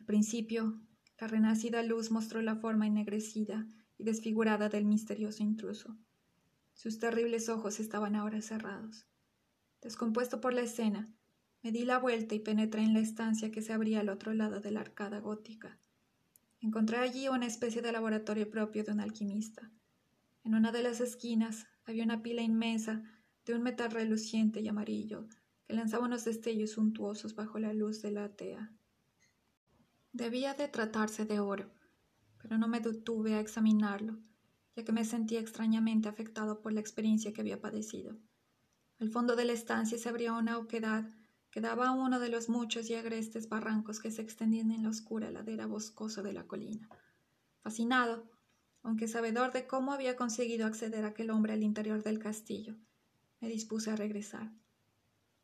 Al 0.00 0.06
principio, 0.06 0.82
la 1.20 1.28
renacida 1.28 1.84
luz 1.84 2.10
mostró 2.10 2.42
la 2.42 2.56
forma 2.56 2.88
ennegrecida 2.88 3.68
y 3.96 4.02
desfigurada 4.02 4.68
del 4.68 4.84
misterioso 4.84 5.44
intruso. 5.44 5.96
Sus 6.72 6.98
terribles 6.98 7.48
ojos 7.48 7.78
estaban 7.78 8.16
ahora 8.16 8.42
cerrados. 8.42 9.06
Descompuesto 9.80 10.40
por 10.40 10.52
la 10.52 10.62
escena, 10.62 11.08
me 11.62 11.70
di 11.70 11.84
la 11.84 12.00
vuelta 12.00 12.34
y 12.34 12.40
penetré 12.40 12.82
en 12.82 12.92
la 12.92 12.98
estancia 12.98 13.52
que 13.52 13.62
se 13.62 13.72
abría 13.72 14.00
al 14.00 14.08
otro 14.08 14.34
lado 14.34 14.60
de 14.60 14.72
la 14.72 14.80
arcada 14.80 15.20
gótica. 15.20 15.78
Encontré 16.60 16.96
allí 16.96 17.28
una 17.28 17.46
especie 17.46 17.82
de 17.82 17.92
laboratorio 17.92 18.50
propio 18.50 18.82
de 18.82 18.90
un 18.90 18.98
alquimista. 18.98 19.70
En 20.42 20.56
una 20.56 20.72
de 20.72 20.82
las 20.82 21.00
esquinas 21.00 21.68
había 21.84 22.02
una 22.02 22.20
pila 22.20 22.42
inmensa 22.42 23.04
de 23.46 23.54
un 23.54 23.62
metal 23.62 23.92
reluciente 23.92 24.60
y 24.60 24.66
amarillo, 24.66 25.28
que 25.68 25.74
lanzaba 25.74 26.06
unos 26.06 26.24
destellos 26.24 26.70
suntuosos 26.72 27.34
bajo 27.34 27.58
la 27.58 27.74
luz 27.74 28.00
de 28.00 28.10
la 28.10 28.30
tea. 28.30 28.72
Debía 30.14 30.54
de 30.54 30.66
tratarse 30.66 31.26
de 31.26 31.40
oro, 31.40 31.70
pero 32.40 32.56
no 32.56 32.68
me 32.68 32.80
detuve 32.80 33.34
a 33.34 33.40
examinarlo, 33.40 34.16
ya 34.74 34.84
que 34.84 34.92
me 34.92 35.04
sentía 35.04 35.40
extrañamente 35.40 36.08
afectado 36.08 36.62
por 36.62 36.72
la 36.72 36.80
experiencia 36.80 37.34
que 37.34 37.42
había 37.42 37.60
padecido. 37.60 38.16
Al 38.98 39.10
fondo 39.10 39.36
de 39.36 39.44
la 39.44 39.52
estancia 39.52 39.98
se 39.98 40.08
abría 40.08 40.32
una 40.32 40.56
oquedad 40.56 41.10
que 41.50 41.60
daba 41.60 41.88
a 41.88 41.92
uno 41.92 42.18
de 42.18 42.30
los 42.30 42.48
muchos 42.48 42.88
y 42.88 42.94
agrestes 42.94 43.50
barrancos 43.50 44.00
que 44.00 44.10
se 44.10 44.22
extendían 44.22 44.70
en 44.70 44.84
la 44.84 44.88
oscura 44.88 45.30
ladera 45.30 45.66
boscosa 45.66 46.22
de 46.22 46.32
la 46.32 46.46
colina. 46.46 46.88
Fascinado, 47.60 48.26
aunque 48.82 49.06
sabedor 49.06 49.52
de 49.52 49.66
cómo 49.66 49.92
había 49.92 50.16
conseguido 50.16 50.66
acceder 50.66 51.04
aquel 51.04 51.28
hombre 51.28 51.52
al 51.52 51.62
interior 51.62 52.02
del 52.02 52.18
castillo, 52.18 52.74
me 53.40 53.48
dispuse 53.48 53.90
a 53.90 53.96
regresar. 53.96 54.50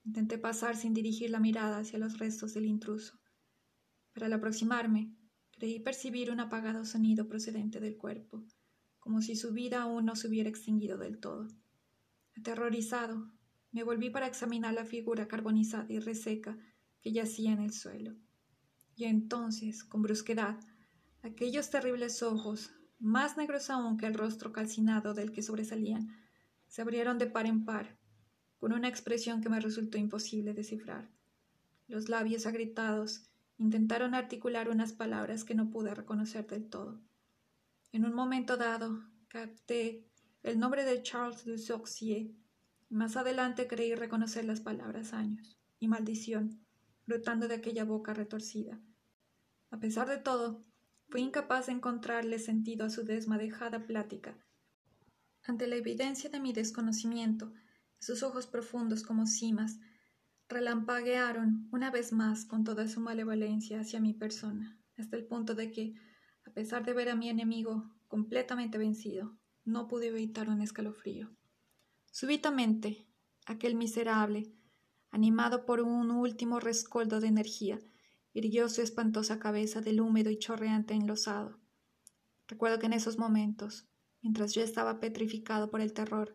Intenté 0.04 0.36
pasar 0.36 0.76
sin 0.76 0.92
dirigir 0.92 1.30
la 1.30 1.40
mirada 1.40 1.78
hacia 1.78 1.98
los 1.98 2.18
restos 2.18 2.52
del 2.52 2.66
intruso, 2.66 3.18
pero 4.12 4.26
al 4.26 4.34
aproximarme 4.34 5.16
creí 5.50 5.80
percibir 5.80 6.30
un 6.30 6.40
apagado 6.40 6.84
sonido 6.84 7.26
procedente 7.26 7.80
del 7.80 7.96
cuerpo, 7.96 8.44
como 8.98 9.22
si 9.22 9.34
su 9.34 9.52
vida 9.52 9.82
aún 9.82 10.04
no 10.04 10.14
se 10.14 10.28
hubiera 10.28 10.50
extinguido 10.50 10.98
del 10.98 11.18
todo. 11.18 11.48
Aterrorizado, 12.36 13.30
me 13.72 13.82
volví 13.82 14.10
para 14.10 14.26
examinar 14.26 14.74
la 14.74 14.84
figura 14.84 15.26
carbonizada 15.26 15.86
y 15.88 15.98
reseca 16.00 16.58
que 17.00 17.12
yacía 17.12 17.52
en 17.52 17.60
el 17.60 17.72
suelo. 17.72 18.14
Y 18.96 19.04
entonces, 19.04 19.84
con 19.84 20.02
brusquedad, 20.02 20.60
aquellos 21.22 21.70
terribles 21.70 22.22
ojos, 22.22 22.72
más 22.98 23.38
negros 23.38 23.70
aún 23.70 23.96
que 23.96 24.06
el 24.06 24.14
rostro 24.14 24.52
calcinado 24.52 25.14
del 25.14 25.32
que 25.32 25.42
sobresalían, 25.42 26.08
se 26.68 26.82
abrieron 26.82 27.18
de 27.18 27.26
par 27.26 27.46
en 27.46 27.64
par 27.64 28.03
con 28.58 28.72
una 28.72 28.88
expresión 28.88 29.40
que 29.40 29.48
me 29.48 29.60
resultó 29.60 29.98
imposible 29.98 30.54
descifrar. 30.54 31.08
Los 31.88 32.08
labios 32.08 32.46
agrietados 32.46 33.28
intentaron 33.58 34.14
articular 34.14 34.68
unas 34.68 34.92
palabras 34.92 35.44
que 35.44 35.54
no 35.54 35.70
pude 35.70 35.94
reconocer 35.94 36.46
del 36.46 36.68
todo. 36.68 37.00
En 37.92 38.04
un 38.04 38.14
momento 38.14 38.56
dado, 38.56 39.04
capté 39.28 40.04
el 40.42 40.58
nombre 40.58 40.84
de 40.84 41.02
Charles 41.02 41.44
de 41.44 41.58
Sauxier, 41.58 42.30
más 42.90 43.16
adelante 43.16 43.66
creí 43.66 43.94
reconocer 43.94 44.44
las 44.44 44.60
palabras 44.60 45.12
años 45.12 45.58
y 45.80 45.88
maldición 45.88 46.64
brotando 47.06 47.48
de 47.48 47.54
aquella 47.54 47.84
boca 47.84 48.14
retorcida. 48.14 48.80
A 49.70 49.78
pesar 49.78 50.08
de 50.08 50.18
todo, 50.18 50.64
fui 51.08 51.20
incapaz 51.20 51.66
de 51.66 51.72
encontrarle 51.72 52.38
sentido 52.38 52.86
a 52.86 52.90
su 52.90 53.04
desmadejada 53.04 53.86
plática. 53.86 54.36
Ante 55.42 55.66
la 55.66 55.76
evidencia 55.76 56.30
de 56.30 56.40
mi 56.40 56.52
desconocimiento, 56.52 57.52
sus 58.04 58.22
ojos 58.22 58.46
profundos 58.46 59.02
como 59.02 59.26
cimas 59.26 59.78
relampaguearon 60.50 61.68
una 61.72 61.90
vez 61.90 62.12
más 62.12 62.44
con 62.44 62.62
toda 62.62 62.86
su 62.86 63.00
malevolencia 63.00 63.80
hacia 63.80 63.98
mi 63.98 64.12
persona, 64.12 64.78
hasta 64.98 65.16
el 65.16 65.24
punto 65.24 65.54
de 65.54 65.72
que, 65.72 65.94
a 66.44 66.50
pesar 66.50 66.84
de 66.84 66.92
ver 66.92 67.08
a 67.08 67.14
mi 67.14 67.30
enemigo 67.30 67.90
completamente 68.06 68.76
vencido, 68.76 69.38
no 69.64 69.88
pude 69.88 70.08
evitar 70.08 70.50
un 70.50 70.60
escalofrío. 70.60 71.34
Súbitamente, 72.12 73.06
aquel 73.46 73.74
miserable, 73.74 74.52
animado 75.10 75.64
por 75.64 75.80
un 75.80 76.10
último 76.10 76.60
rescoldo 76.60 77.20
de 77.20 77.28
energía, 77.28 77.78
irguió 78.34 78.68
su 78.68 78.82
espantosa 78.82 79.38
cabeza 79.38 79.80
del 79.80 80.02
húmedo 80.02 80.28
y 80.28 80.38
chorreante 80.38 80.92
enlosado. 80.92 81.58
Recuerdo 82.48 82.78
que 82.78 82.86
en 82.86 82.92
esos 82.92 83.16
momentos, 83.16 83.88
mientras 84.20 84.52
yo 84.52 84.62
estaba 84.62 85.00
petrificado 85.00 85.70
por 85.70 85.80
el 85.80 85.94
terror, 85.94 86.34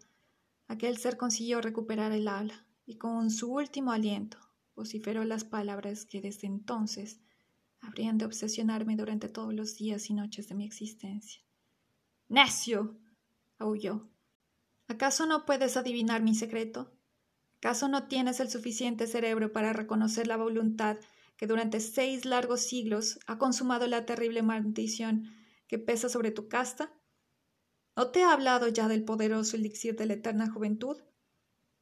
Aquel 0.69 0.99
ser 0.99 1.17
consiguió 1.17 1.61
recuperar 1.61 2.11
el 2.11 2.27
habla 2.27 2.63
y 2.85 2.97
con 2.97 3.31
su 3.31 3.51
último 3.51 3.91
aliento 3.91 4.37
vociferó 4.75 5.25
las 5.25 5.43
palabras 5.43 6.05
que 6.05 6.21
desde 6.21 6.45
entonces 6.45 7.19
habrían 7.81 8.19
de 8.19 8.25
obsesionarme 8.25 8.95
durante 8.95 9.29
todos 9.29 9.51
los 9.51 9.75
días 9.75 10.11
y 10.11 10.13
noches 10.13 10.47
de 10.47 10.53
mi 10.53 10.65
existencia. 10.65 11.41
¡Necio! 12.27 12.99
aulló. 13.57 14.09
¿Acaso 14.87 15.25
no 15.25 15.43
puedes 15.43 15.75
adivinar 15.75 16.21
mi 16.21 16.35
secreto? 16.35 16.93
¿Acaso 17.57 17.87
no 17.87 18.07
tienes 18.07 18.39
el 18.39 18.51
suficiente 18.51 19.07
cerebro 19.07 19.51
para 19.51 19.73
reconocer 19.73 20.27
la 20.27 20.37
voluntad 20.37 20.97
que 21.35 21.47
durante 21.47 21.79
seis 21.79 22.25
largos 22.25 22.61
siglos 22.61 23.19
ha 23.25 23.39
consumado 23.39 23.87
la 23.87 24.05
terrible 24.05 24.43
maldición 24.43 25.33
que 25.67 25.79
pesa 25.79 26.09
sobre 26.09 26.29
tu 26.29 26.47
casta? 26.47 26.93
¿No 27.99 28.11
te 28.11 28.21
he 28.21 28.23
hablado 28.23 28.69
ya 28.69 28.87
del 28.87 29.03
poderoso 29.03 29.57
elixir 29.57 29.97
de 29.97 30.05
la 30.05 30.13
eterna 30.13 30.49
juventud? 30.49 30.95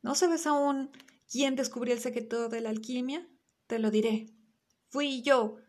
¿No 0.01 0.15
sabes 0.15 0.47
aún 0.47 0.89
quién 1.32 1.56
descubrió 1.56 1.93
el 1.93 1.99
secreto 1.99 2.49
de 2.49 2.60
la 2.60 2.69
alquimia? 2.69 3.30
Te 3.67 3.77
lo 3.77 3.91
diré. 3.91 4.25
Fui 4.89 5.21
yo, 5.21 5.60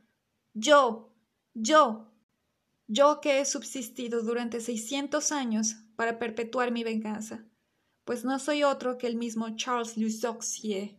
yo, 0.55 1.15
yo, 1.53 2.15
yo 2.87 3.21
que 3.21 3.41
he 3.41 3.45
subsistido 3.45 4.23
durante 4.23 4.63
seiscientos 4.63 5.33
años 5.33 5.77
para 5.97 6.19
perpetuar 6.19 6.73
mi 6.73 6.83
venganza, 6.83 7.45
pues 8.07 8.25
no 8.25 8.39
soy 8.39 8.63
otro 8.63 8.97
que 8.97 9.07
el 9.07 9.17
mismo 9.17 9.55
Charles 9.55 9.99
Luzoxier. 9.99 10.98